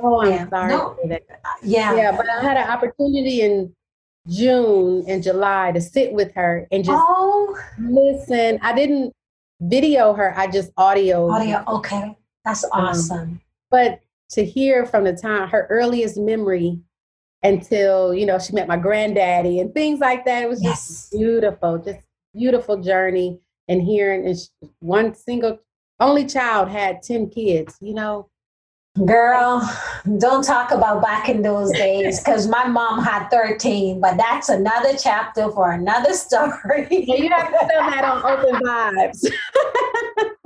Oh, 0.00 0.22
I'm 0.22 0.30
yeah. 0.32 0.48
sorry. 0.48 0.70
No. 0.70 0.96
Yeah. 1.62 1.94
Yeah, 1.94 2.16
but 2.16 2.28
I 2.28 2.42
had 2.42 2.56
an 2.56 2.68
opportunity 2.68 3.42
in 3.42 3.72
June 4.28 5.04
and 5.06 5.22
July 5.22 5.70
to 5.72 5.80
sit 5.80 6.12
with 6.12 6.34
her 6.34 6.66
and 6.72 6.84
just 6.84 6.98
oh. 7.00 7.56
listen. 7.78 8.58
I 8.60 8.74
didn't 8.74 9.14
video 9.60 10.12
her. 10.14 10.36
I 10.36 10.48
just 10.48 10.72
audio. 10.76 11.30
Audio. 11.30 11.62
Okay, 11.68 12.16
that's 12.44 12.64
um, 12.64 12.70
awesome. 12.72 13.18
Um, 13.18 13.40
but 13.70 14.00
to 14.30 14.44
hear 14.44 14.86
from 14.86 15.04
the 15.04 15.12
time 15.12 15.48
her 15.48 15.66
earliest 15.70 16.16
memory 16.16 16.80
until 17.42 18.14
you 18.14 18.26
know 18.26 18.38
she 18.38 18.52
met 18.52 18.68
my 18.68 18.76
granddaddy 18.76 19.60
and 19.60 19.72
things 19.74 20.00
like 20.00 20.24
that 20.24 20.42
it 20.42 20.48
was 20.48 20.62
yes. 20.62 20.86
just 20.86 21.12
beautiful 21.12 21.78
just 21.78 22.04
beautiful 22.34 22.80
journey 22.82 23.38
and 23.68 23.82
hearing 23.82 24.26
and 24.26 24.36
one 24.80 25.14
single 25.14 25.58
only 26.00 26.26
child 26.26 26.68
had 26.68 27.02
10 27.02 27.30
kids 27.30 27.76
you 27.80 27.94
know 27.94 28.28
Girl, 29.04 29.60
don't 30.16 30.42
talk 30.42 30.70
about 30.70 31.02
back 31.02 31.28
in 31.28 31.42
those 31.42 31.70
days 31.72 32.18
because 32.18 32.48
my 32.48 32.66
mom 32.66 33.04
had 33.04 33.28
13, 33.28 34.00
but 34.00 34.16
that's 34.16 34.48
another 34.48 34.96
chapter 34.96 35.50
for 35.50 35.72
another 35.72 36.12
story. 36.14 36.86
you 36.90 37.28
have 37.28 37.48
to 37.48 37.68
tell 37.70 37.90
that 37.90 38.04
on 38.04 38.24
Open 38.24 38.54
Vibes. 38.62 39.26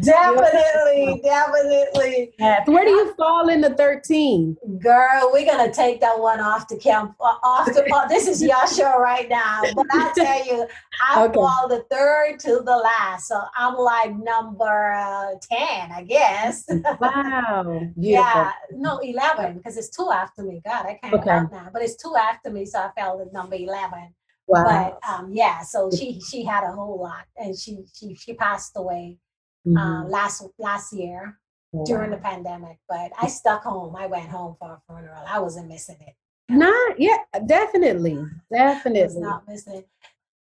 definitely, 0.00 1.20
definitely. 1.22 2.32
Yes. 2.38 2.66
Where 2.66 2.84
do 2.84 2.90
you 2.90 3.14
fall 3.14 3.48
in 3.48 3.60
the 3.60 3.70
13? 3.70 4.56
Girl, 4.78 5.30
we're 5.32 5.46
gonna 5.46 5.72
take 5.72 6.00
that 6.00 6.18
one 6.18 6.40
off 6.40 6.68
the 6.68 6.76
camp 6.76 7.14
uh, 7.20 7.34
off 7.42 7.66
the 7.66 7.84
ball. 7.88 8.06
this 8.08 8.28
is 8.28 8.42
your 8.42 8.66
show 8.66 8.98
right 8.98 9.28
now. 9.28 9.62
But 9.74 9.86
I 9.92 10.12
tell 10.16 10.46
you, 10.46 10.66
I 11.10 11.24
okay. 11.24 11.34
fall 11.34 11.68
the 11.68 11.84
third 11.90 12.38
to 12.40 12.62
the 12.64 12.76
last. 12.76 13.28
So 13.28 13.40
I'm 13.56 13.76
like 13.76 14.16
number 14.16 14.92
uh, 14.92 15.34
10, 15.40 15.92
I 15.92 16.02
guess. 16.02 16.68
Wow. 17.00 17.80
yeah. 17.96 18.52
No, 18.70 18.98
11, 18.98 19.56
because 19.56 19.76
it's 19.76 19.88
two 19.88 20.10
after 20.12 20.42
me. 20.42 20.60
God, 20.64 20.86
I 20.86 20.98
can't 21.02 21.14
okay. 21.14 21.24
count 21.24 21.52
now. 21.52 21.68
But 21.72 21.82
it's 21.82 21.96
two 21.96 22.14
after 22.16 22.50
me, 22.50 22.64
so 22.64 22.78
I 22.78 22.90
fell 22.96 23.20
at 23.20 23.32
number 23.32 23.56
11. 23.56 24.14
Wow. 24.46 24.64
But 24.64 25.08
um, 25.08 25.30
yeah, 25.32 25.62
so 25.62 25.90
she 25.90 26.20
she 26.20 26.44
had 26.44 26.64
a 26.64 26.72
whole 26.72 27.00
lot, 27.00 27.24
and 27.36 27.58
she 27.58 27.84
she 27.94 28.14
she 28.14 28.34
passed 28.34 28.72
away 28.76 29.18
mm-hmm. 29.66 29.76
um, 29.76 30.10
last 30.10 30.44
last 30.58 30.92
year 30.92 31.38
wow. 31.72 31.84
during 31.84 32.10
the 32.10 32.18
pandemic. 32.18 32.78
But 32.88 33.12
I 33.20 33.28
stuck 33.28 33.64
home. 33.64 33.96
I 33.96 34.06
went 34.06 34.28
home 34.28 34.56
for 34.58 34.72
a 34.72 34.80
funeral. 34.86 35.22
I 35.26 35.38
wasn't 35.38 35.68
missing 35.68 35.98
it. 36.00 36.14
Not 36.48 37.00
yeah, 37.00 37.18
definitely, 37.46 38.24
definitely 38.52 39.20
not 39.20 39.46
missing 39.48 39.76
it. 39.76 39.88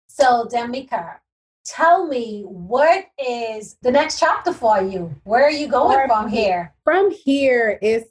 So, 0.08 0.48
Demika, 0.52 1.16
tell 1.66 2.08
me 2.08 2.44
what 2.44 3.06
is 3.18 3.78
the 3.82 3.92
next 3.92 4.20
chapter 4.20 4.54
for 4.54 4.82
you? 4.82 5.14
Where 5.24 5.44
are 5.44 5.52
you 5.52 5.68
going 5.68 6.08
from 6.08 6.30
here? 6.30 6.74
From 6.84 7.12
here 7.12 7.80
is 7.82 8.04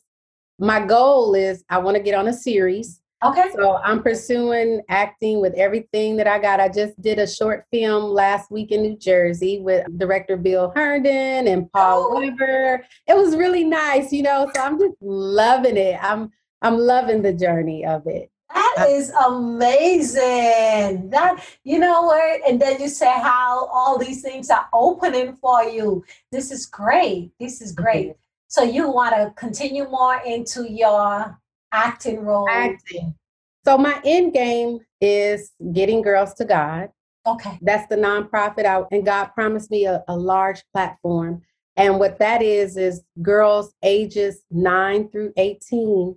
my 0.58 0.84
goal 0.84 1.34
is 1.34 1.64
I 1.68 1.78
want 1.78 1.96
to 1.96 2.02
get 2.02 2.14
on 2.14 2.28
a 2.28 2.32
series 2.32 3.00
Okay. 3.24 3.50
So 3.54 3.76
I'm 3.76 4.02
pursuing 4.02 4.82
acting 4.88 5.40
with 5.40 5.54
everything 5.54 6.16
that 6.16 6.26
I 6.26 6.38
got. 6.38 6.60
I 6.60 6.68
just 6.68 7.00
did 7.00 7.18
a 7.18 7.26
short 7.26 7.64
film 7.70 8.04
last 8.04 8.50
week 8.50 8.70
in 8.70 8.82
New 8.82 8.98
Jersey 8.98 9.60
with 9.60 9.86
director 9.98 10.36
Bill 10.36 10.72
Herndon 10.74 11.48
and 11.48 11.72
Paul 11.72 12.08
oh. 12.10 12.20
Weber. 12.20 12.84
It 13.06 13.16
was 13.16 13.34
really 13.34 13.64
nice, 13.64 14.12
you 14.12 14.22
know. 14.22 14.50
So 14.54 14.60
I'm 14.60 14.78
just 14.78 14.96
loving 15.00 15.76
it. 15.76 15.98
I'm 16.02 16.30
I'm 16.60 16.76
loving 16.76 17.22
the 17.22 17.32
journey 17.32 17.86
of 17.86 18.06
it. 18.06 18.30
That 18.52 18.86
is 18.88 19.10
amazing. 19.10 21.10
That 21.10 21.44
you 21.64 21.78
know 21.78 22.02
what? 22.02 22.40
And 22.46 22.60
then 22.60 22.80
you 22.80 22.88
say 22.88 23.10
how 23.10 23.66
all 23.66 23.98
these 23.98 24.22
things 24.22 24.50
are 24.50 24.68
opening 24.72 25.36
for 25.36 25.64
you. 25.64 26.04
This 26.30 26.50
is 26.50 26.66
great. 26.66 27.32
This 27.40 27.62
is 27.62 27.72
great. 27.72 28.08
Mm-hmm. 28.08 28.18
So 28.48 28.62
you 28.62 28.90
want 28.90 29.16
to 29.16 29.32
continue 29.36 29.88
more 29.88 30.20
into 30.24 30.70
your 30.70 31.40
acting 31.74 32.20
role? 32.20 32.48
Acting. 32.48 33.14
So 33.64 33.76
my 33.78 34.00
end 34.04 34.32
game 34.32 34.80
is 35.00 35.52
getting 35.72 36.02
girls 36.02 36.34
to 36.34 36.44
God. 36.44 36.90
Okay. 37.26 37.58
That's 37.62 37.88
the 37.88 37.96
nonprofit 37.96 38.66
I, 38.66 38.82
and 38.94 39.04
God 39.04 39.26
promised 39.34 39.70
me 39.70 39.86
a, 39.86 40.04
a 40.08 40.16
large 40.16 40.62
platform. 40.72 41.42
And 41.76 41.98
what 41.98 42.18
that 42.18 42.42
is 42.42 42.76
is 42.76 43.02
girls 43.22 43.74
ages 43.82 44.42
9 44.50 45.08
through 45.08 45.32
18 45.36 46.16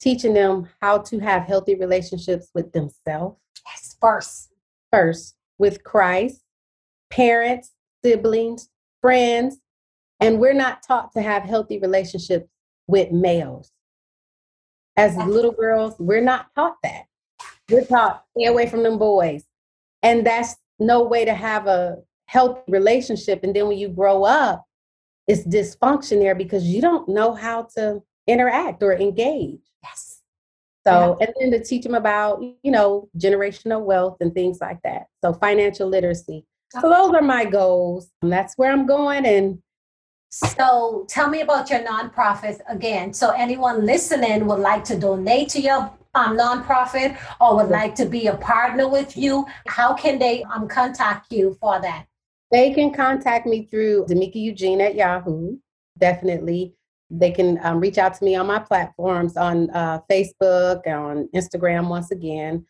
teaching 0.00 0.32
them 0.32 0.66
how 0.80 0.98
to 0.98 1.18
have 1.18 1.42
healthy 1.42 1.74
relationships 1.74 2.48
with 2.54 2.72
themselves. 2.72 3.38
Yes, 3.66 3.96
first. 4.00 4.48
First, 4.90 5.36
with 5.58 5.84
Christ, 5.84 6.42
parents, 7.10 7.72
siblings, 8.02 8.70
friends, 9.00 9.58
and 10.18 10.40
we're 10.40 10.54
not 10.54 10.82
taught 10.82 11.12
to 11.12 11.22
have 11.22 11.44
healthy 11.44 11.78
relationships 11.78 12.48
with 12.88 13.12
males 13.12 13.70
as 14.96 15.16
little 15.16 15.52
girls, 15.52 15.94
we're 15.98 16.20
not 16.20 16.46
taught 16.54 16.76
that. 16.82 17.04
We're 17.70 17.84
taught 17.84 18.24
stay 18.36 18.46
away 18.46 18.68
from 18.68 18.82
them 18.82 18.98
boys. 18.98 19.44
And 20.02 20.26
that's 20.26 20.56
no 20.78 21.02
way 21.02 21.24
to 21.24 21.34
have 21.34 21.66
a 21.66 21.98
healthy 22.26 22.62
relationship. 22.68 23.44
And 23.44 23.54
then 23.54 23.68
when 23.68 23.78
you 23.78 23.88
grow 23.88 24.24
up, 24.24 24.64
it's 25.26 25.46
dysfunction 25.46 26.20
there 26.20 26.34
because 26.34 26.64
you 26.64 26.80
don't 26.80 27.08
know 27.08 27.34
how 27.34 27.68
to 27.76 28.02
interact 28.26 28.82
or 28.82 28.94
engage. 28.94 29.60
Yes. 29.82 30.20
So, 30.86 31.16
yeah. 31.20 31.26
and 31.26 31.34
then 31.38 31.50
to 31.60 31.64
teach 31.64 31.84
them 31.84 31.94
about, 31.94 32.42
you 32.42 32.70
know, 32.70 33.08
generational 33.18 33.82
wealth 33.82 34.16
and 34.20 34.32
things 34.34 34.58
like 34.60 34.78
that. 34.82 35.06
So, 35.22 35.34
financial 35.34 35.88
literacy. 35.88 36.46
So, 36.70 36.88
those 36.88 37.12
are 37.14 37.22
my 37.22 37.44
goals. 37.44 38.10
And 38.22 38.32
that's 38.32 38.54
where 38.56 38.72
I'm 38.72 38.86
going. 38.86 39.26
And 39.26 39.60
so 40.30 41.06
tell 41.08 41.28
me 41.28 41.40
about 41.40 41.70
your 41.70 41.80
nonprofit 41.80 42.60
again. 42.68 43.12
So 43.12 43.30
anyone 43.30 43.84
listening 43.84 44.46
would 44.46 44.60
like 44.60 44.84
to 44.84 44.98
donate 44.98 45.48
to 45.50 45.60
your 45.60 45.92
um, 46.14 46.36
nonprofit 46.36 47.18
or 47.40 47.56
would 47.56 47.68
like 47.68 47.94
to 47.96 48.06
be 48.06 48.28
a 48.28 48.36
partner 48.36 48.88
with 48.88 49.16
you, 49.16 49.46
how 49.66 49.94
can 49.94 50.18
they 50.18 50.42
um, 50.44 50.68
contact 50.68 51.32
you 51.32 51.56
for 51.60 51.80
that? 51.80 52.06
They 52.50 52.72
can 52.72 52.92
contact 52.92 53.46
me 53.46 53.66
through 53.70 54.06
Demika 54.06 54.36
Eugene 54.36 54.80
at 54.80 54.94
Yahoo. 54.94 55.56
Definitely. 55.98 56.74
They 57.10 57.30
can 57.32 57.58
um, 57.64 57.80
reach 57.80 57.98
out 57.98 58.14
to 58.14 58.24
me 58.24 58.36
on 58.36 58.46
my 58.46 58.60
platforms 58.60 59.36
on 59.36 59.70
uh, 59.70 60.00
Facebook, 60.10 60.86
on 60.86 61.28
Instagram, 61.34 61.88
once 61.88 62.10
again. 62.10 62.66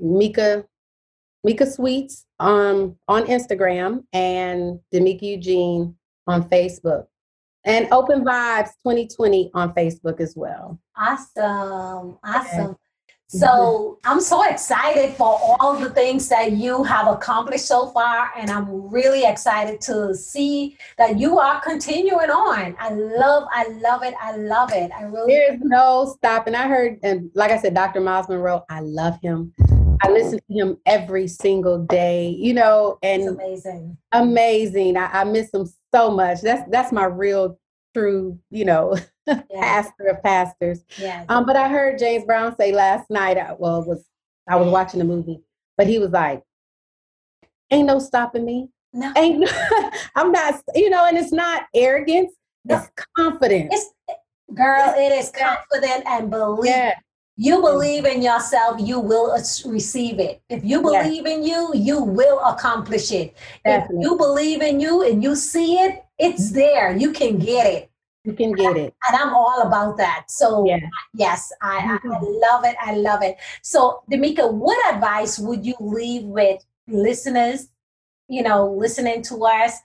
Mika 0.00 0.64
Mika 1.44 1.66
Sweets 1.66 2.24
um, 2.38 2.96
on 3.08 3.24
Instagram 3.24 4.04
and 4.12 4.78
Demika 4.94 5.22
Eugene 5.22 5.96
on 6.26 6.48
Facebook. 6.48 7.06
And 7.64 7.86
Open 7.92 8.24
Vibes 8.24 8.70
2020 8.82 9.52
on 9.54 9.72
Facebook 9.74 10.20
as 10.20 10.34
well. 10.36 10.78
Awesome. 10.96 12.18
Awesome. 12.24 12.76
So 13.32 13.46
mm-hmm. 13.46 14.12
I'm 14.12 14.20
so 14.20 14.42
excited 14.42 15.14
for 15.14 15.38
all 15.58 15.74
the 15.74 15.88
things 15.88 16.28
that 16.28 16.52
you 16.52 16.84
have 16.84 17.08
accomplished 17.08 17.64
so 17.64 17.86
far, 17.86 18.30
and 18.36 18.50
I'm 18.50 18.90
really 18.90 19.24
excited 19.24 19.80
to 19.82 20.14
see 20.14 20.76
that 20.98 21.18
you 21.18 21.38
are 21.38 21.58
continuing 21.62 22.28
on. 22.28 22.76
I 22.78 22.90
love, 22.90 23.48
I 23.50 23.68
love 23.68 24.02
it, 24.02 24.12
I 24.20 24.36
love 24.36 24.70
it. 24.74 24.90
I 24.92 25.04
really 25.04 25.32
there's 25.32 25.60
no 25.62 26.14
stopping. 26.14 26.54
I 26.54 26.68
heard, 26.68 26.98
and 27.02 27.30
like 27.34 27.50
I 27.50 27.58
said, 27.58 27.72
Dr. 27.72 28.02
Myles 28.02 28.28
Munroe, 28.28 28.66
I 28.68 28.80
love 28.80 29.18
him. 29.22 29.54
I 30.02 30.10
listen 30.10 30.38
to 30.38 30.54
him 30.54 30.76
every 30.84 31.26
single 31.26 31.86
day, 31.86 32.28
you 32.28 32.52
know, 32.52 32.98
and 33.02 33.22
it's 33.22 33.30
amazing. 33.30 33.96
Amazing. 34.12 34.96
I, 34.98 35.20
I 35.20 35.24
miss 35.24 35.54
him 35.54 35.66
so 35.94 36.10
much. 36.10 36.40
That's 36.40 36.68
that's 36.70 36.92
my 36.92 37.04
real 37.04 37.58
true, 37.94 38.38
you 38.50 38.64
know, 38.64 38.96
yes. 39.26 39.44
pastor 39.52 40.06
of 40.06 40.22
pastors. 40.22 40.84
Yes. 40.98 41.26
Um, 41.28 41.46
but 41.46 41.56
I 41.56 41.68
heard 41.68 41.98
James 41.98 42.24
Brown 42.24 42.56
say 42.56 42.72
last 42.72 43.10
night, 43.10 43.38
I, 43.38 43.54
well, 43.58 43.82
it 43.82 43.88
was 43.88 44.04
I 44.48 44.56
was 44.56 44.68
watching 44.68 44.98
the 44.98 45.04
movie, 45.04 45.40
but 45.76 45.86
he 45.86 45.98
was 45.98 46.10
like, 46.10 46.42
Ain't 47.70 47.86
no 47.86 47.98
stopping 47.98 48.44
me. 48.44 48.68
No. 48.92 49.12
Ain't 49.16 49.40
no, 49.40 49.90
I'm 50.16 50.32
not, 50.32 50.62
you 50.74 50.90
know, 50.90 51.06
and 51.06 51.16
it's 51.16 51.32
not 51.32 51.64
arrogance, 51.74 52.32
no. 52.64 52.76
it's 52.76 52.90
confidence. 53.16 53.72
It's 53.72 54.18
girl, 54.54 54.92
it 54.96 55.12
is 55.12 55.30
confident 55.30 56.06
and 56.06 56.30
belief. 56.30 56.66
Yeah. 56.66 56.94
You 57.36 57.62
believe 57.62 58.04
in 58.04 58.20
yourself, 58.20 58.78
you 58.78 59.00
will 59.00 59.32
receive 59.64 60.20
it. 60.20 60.42
If 60.50 60.64
you 60.64 60.82
believe 60.82 61.26
yes. 61.26 61.36
in 61.36 61.42
you, 61.42 61.72
you 61.74 62.02
will 62.02 62.40
accomplish 62.40 63.10
it. 63.10 63.34
Definitely. 63.64 63.96
If 63.96 64.02
you 64.02 64.16
believe 64.18 64.60
in 64.60 64.80
you 64.80 65.02
and 65.02 65.22
you 65.22 65.34
see 65.34 65.76
it, 65.76 66.04
it's 66.18 66.52
there. 66.52 66.94
You 66.94 67.10
can 67.12 67.38
get 67.38 67.66
it. 67.66 67.90
You 68.24 68.34
can 68.34 68.52
get 68.52 68.76
it. 68.76 68.94
And 69.08 69.16
I'm 69.16 69.34
all 69.34 69.62
about 69.62 69.96
that. 69.96 70.26
So, 70.28 70.64
yeah. 70.66 70.78
yes, 71.14 71.52
I, 71.60 71.78
I, 71.78 72.06
mm-hmm. 72.06 72.24
love 72.24 72.64
it. 72.64 72.76
I 72.80 72.94
love 72.94 73.22
it. 73.22 73.36
So, 73.62 74.02
Demika, 74.10 74.52
what 74.52 74.94
advice 74.94 75.38
would 75.38 75.66
you 75.66 75.74
leave 75.80 76.22
with 76.24 76.62
listeners, 76.86 77.68
you 78.28 78.42
know, 78.42 78.70
listening 78.70 79.22
to 79.22 79.44
us? 79.46 79.78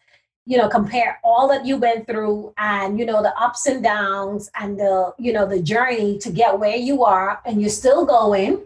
You 0.47 0.57
know 0.57 0.69
compare 0.69 1.19
all 1.25 1.47
that 1.49 1.65
you 1.65 1.75
went 1.75 2.07
through 2.07 2.53
and 2.57 2.97
you 2.97 3.05
know 3.05 3.21
the 3.21 3.37
ups 3.37 3.67
and 3.67 3.83
downs 3.83 4.49
and 4.59 4.79
the 4.79 5.13
you 5.19 5.33
know 5.33 5.45
the 5.45 5.61
journey 5.61 6.17
to 6.17 6.31
get 6.31 6.57
where 6.57 6.77
you 6.77 7.03
are 7.03 7.41
and 7.45 7.59
you're 7.61 7.69
still 7.69 8.05
going 8.05 8.65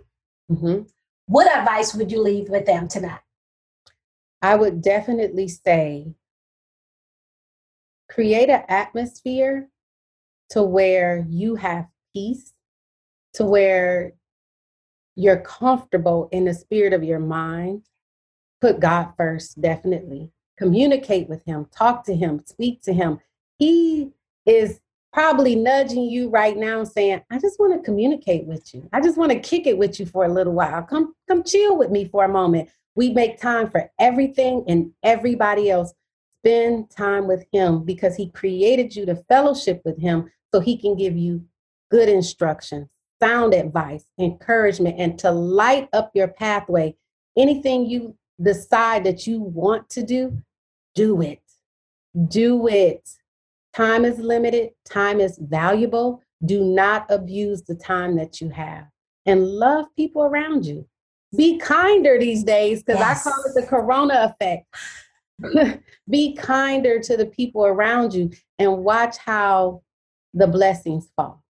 mm-hmm. 0.50 0.84
what 1.26 1.52
advice 1.52 1.96
would 1.96 2.12
you 2.12 2.22
leave 2.22 2.50
with 2.50 2.66
them 2.68 2.88
tonight? 2.88 3.20
I 4.44 4.56
would 4.56 4.82
definitely 4.82 5.48
say 5.48 6.14
create 8.10 8.50
an 8.50 8.64
atmosphere 8.68 9.70
to 10.52 10.62
where 10.62 11.26
you 11.28 11.56
have 11.56 11.88
peace 12.14 12.54
to 13.34 13.46
where 13.46 14.14
you're 15.16 15.40
comfortable 15.40 16.30
in 16.32 16.46
the 16.46 16.54
spirit 16.54 16.94
of 16.94 17.04
your 17.04 17.20
mind. 17.20 17.84
Put 18.60 18.80
god 18.80 19.14
first 19.18 19.60
definitely 19.60 20.32
communicate 20.62 21.28
with 21.28 21.44
him, 21.44 21.66
talk 21.76 22.04
to 22.04 22.16
him, 22.16 22.40
speak 22.46 22.84
to 22.84 22.94
him. 22.94 23.20
He 23.58 24.12
is 24.46 24.80
probably 25.12 25.56
nudging 25.56 26.04
you 26.04 26.30
right 26.30 26.56
now 26.56 26.84
saying, 26.84 27.24
I 27.32 27.40
just 27.40 27.60
want 27.60 27.74
to 27.74 27.84
communicate 27.84 28.46
with 28.46 28.72
you. 28.72 28.88
I 28.94 29.02
just 29.02 29.18
want 29.18 29.32
to 29.32 29.40
kick 29.40 29.66
it 29.66 29.76
with 29.76 30.00
you 30.00 30.06
for 30.06 30.26
a 30.26 30.32
little 30.32 30.54
while. 30.54 30.84
Come 30.84 31.16
come 31.28 31.44
chill 31.44 31.78
with 31.78 31.90
me 31.90 32.06
for 32.06 32.26
a 32.26 32.30
moment. 32.30 32.70
We 32.94 33.10
make 33.10 33.42
time 33.42 33.72
for 33.72 33.90
everything 34.00 34.64
and 34.68 34.92
everybody 35.02 35.72
else. 35.72 35.94
Spend 36.44 36.92
time 36.92 37.28
with 37.28 37.44
him 37.52 37.84
because 37.84 38.16
he 38.16 38.30
created 38.30 38.96
you 38.96 39.08
to 39.08 39.16
fellowship 39.16 39.82
with 39.84 40.00
him 40.00 40.30
so 40.54 40.60
he 40.60 40.78
can 40.78 40.96
give 40.96 41.18
you 41.18 41.44
good 41.90 42.08
instruction, 42.08 42.88
sound 43.20 43.56
advice, 43.56 44.06
encouragement, 44.20 45.00
and 45.00 45.18
to 45.20 45.32
light 45.32 45.90
up 45.92 46.12
your 46.14 46.28
pathway. 46.28 46.96
Anything 47.36 47.90
you 47.90 48.16
decide 48.42 49.04
that 49.06 49.26
you 49.26 49.40
want 49.40 49.90
to 49.90 50.04
do, 50.04 50.42
do 50.96 51.22
it. 51.22 51.42
Do 52.28 52.68
it. 52.68 53.10
Time 53.74 54.04
is 54.04 54.20
limited, 54.20 54.72
time 54.90 55.20
is 55.20 55.38
valuable. 55.42 56.22
Do 56.44 56.64
not 56.64 57.06
abuse 57.10 57.62
the 57.64 57.76
time 57.76 58.16
that 58.18 58.42
you 58.42 58.50
have 58.50 58.88
and 59.26 59.46
love 59.46 59.86
people 59.96 60.24
around 60.24 60.66
you. 60.66 60.86
Be 61.36 61.58
kinder 61.58 62.20
these 62.20 62.44
days 62.44 62.84
because 62.84 63.00
yes. 63.00 63.26
I 63.26 63.30
call 63.30 63.44
it 63.46 63.54
the 63.56 63.66
corona 63.66 64.36
effect. 64.42 65.82
Be 66.10 66.36
kinder 66.36 67.00
to 67.00 67.16
the 67.16 67.28
people 67.28 67.66
around 67.66 68.14
you 68.14 68.32
and 68.60 68.84
watch 68.84 69.18
how 69.18 69.82
the 70.34 70.48
blessings 70.48 71.10
fall. 71.16 71.44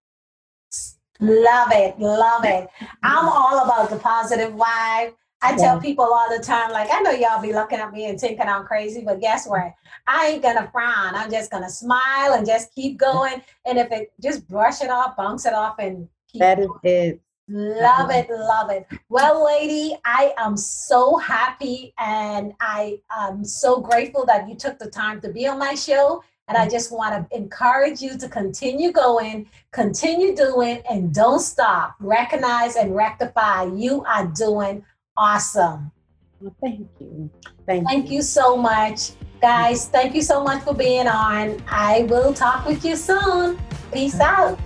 Love 1.19 1.69
it, 1.71 1.99
love 1.99 2.45
it. 2.45 2.67
I'm 3.03 3.27
all 3.27 3.63
about 3.63 3.89
the 3.89 3.97
positive 3.97 4.53
vibe. 4.53 5.13
I 5.41 5.55
tell 5.57 5.79
people 5.79 6.05
all 6.05 6.29
the 6.35 6.43
time, 6.43 6.71
like, 6.71 6.89
I 6.91 7.01
know 7.01 7.11
y'all 7.11 7.41
be 7.41 7.53
looking 7.53 7.79
at 7.79 7.91
me 7.91 8.05
and 8.05 8.19
thinking 8.19 8.47
I'm 8.47 8.65
crazy, 8.65 9.01
but 9.03 9.19
guess 9.19 9.47
what? 9.47 9.73
I 10.07 10.27
ain't 10.27 10.43
gonna 10.43 10.69
frown. 10.71 11.15
I'm 11.15 11.31
just 11.31 11.51
gonna 11.51 11.69
smile 11.69 12.33
and 12.33 12.45
just 12.45 12.73
keep 12.73 12.97
going. 12.97 13.41
And 13.65 13.77
if 13.77 13.91
it 13.91 14.11
just 14.21 14.47
brush 14.47 14.81
it 14.81 14.89
off, 14.89 15.17
bounce 15.17 15.45
it 15.45 15.53
off, 15.53 15.79
and 15.79 16.07
keep 16.27 16.41
that 16.41 16.59
is 16.59 16.67
going. 16.67 16.79
it. 16.83 17.21
Love 17.53 18.11
it, 18.11 18.29
love 18.29 18.69
it. 18.69 18.87
Well, 19.09 19.43
lady, 19.43 19.97
I 20.05 20.33
am 20.37 20.55
so 20.55 21.17
happy 21.17 21.93
and 21.99 22.53
I 22.61 23.01
am 23.11 23.43
so 23.43 23.81
grateful 23.81 24.25
that 24.27 24.47
you 24.47 24.55
took 24.55 24.79
the 24.79 24.89
time 24.89 25.19
to 25.21 25.29
be 25.29 25.47
on 25.47 25.59
my 25.59 25.73
show. 25.73 26.23
And 26.47 26.57
I 26.57 26.67
just 26.67 26.91
want 26.91 27.29
to 27.29 27.37
encourage 27.37 28.01
you 28.01 28.17
to 28.17 28.27
continue 28.27 28.91
going, 28.91 29.49
continue 29.71 30.35
doing, 30.35 30.81
and 30.89 31.13
don't 31.13 31.39
stop. 31.39 31.95
Recognize 31.99 32.75
and 32.75 32.95
rectify. 32.95 33.63
You 33.63 34.03
are 34.03 34.27
doing 34.27 34.83
awesome. 35.17 35.91
Well, 36.39 36.55
thank 36.61 36.87
you. 36.99 37.29
Thank, 37.65 37.87
thank 37.87 38.09
you. 38.09 38.17
you 38.17 38.21
so 38.21 38.57
much. 38.57 39.11
Guys, 39.41 39.87
thank 39.87 40.15
you 40.15 40.21
so 40.21 40.43
much 40.43 40.63
for 40.63 40.73
being 40.73 41.07
on. 41.07 41.61
I 41.67 42.03
will 42.09 42.33
talk 42.33 42.65
with 42.65 42.83
you 42.85 42.95
soon. 42.95 43.59
Peace 43.91 44.19
out. 44.19 44.59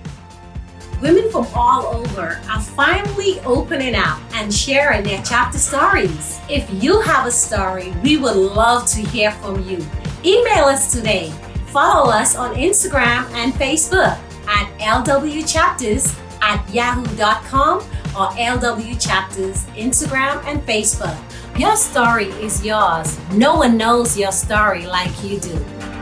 Women 1.02 1.30
from 1.30 1.46
all 1.54 1.88
over 1.88 2.42
are 2.50 2.62
finally 2.62 3.40
opening 3.42 3.96
up 3.96 4.20
and 4.34 4.54
sharing 4.54 5.04
their 5.04 5.22
chapter 5.24 5.58
stories. 5.58 6.40
If 6.50 6.70
you 6.82 7.02
have 7.02 7.28
a 7.28 7.32
story, 7.32 7.94
we 8.04 8.18
would 8.18 8.36
love 8.36 8.88
to 8.92 9.02
hear 9.02 9.32
from 9.32 9.68
you. 9.68 9.86
Email 10.24 10.66
us 10.66 10.92
today. 10.92 11.32
Follow 11.68 12.10
us 12.10 12.36
on 12.36 12.56
Instagram 12.56 13.30
and 13.34 13.54
Facebook 13.54 14.18
at 14.48 14.80
lwchapters 14.80 16.18
at 16.42 16.74
yahoo.com 16.74 17.82
or 18.16 18.28
LW 18.38 19.00
Chapters 19.00 19.66
Instagram 19.76 20.44
and 20.46 20.62
Facebook. 20.62 21.18
Your 21.60 21.76
story 21.76 22.28
is 22.44 22.66
yours. 22.66 23.18
No 23.32 23.56
one 23.56 23.78
knows 23.78 24.18
your 24.18 24.32
story 24.32 24.86
like 24.86 25.24
you 25.24 25.40
do. 25.40 25.95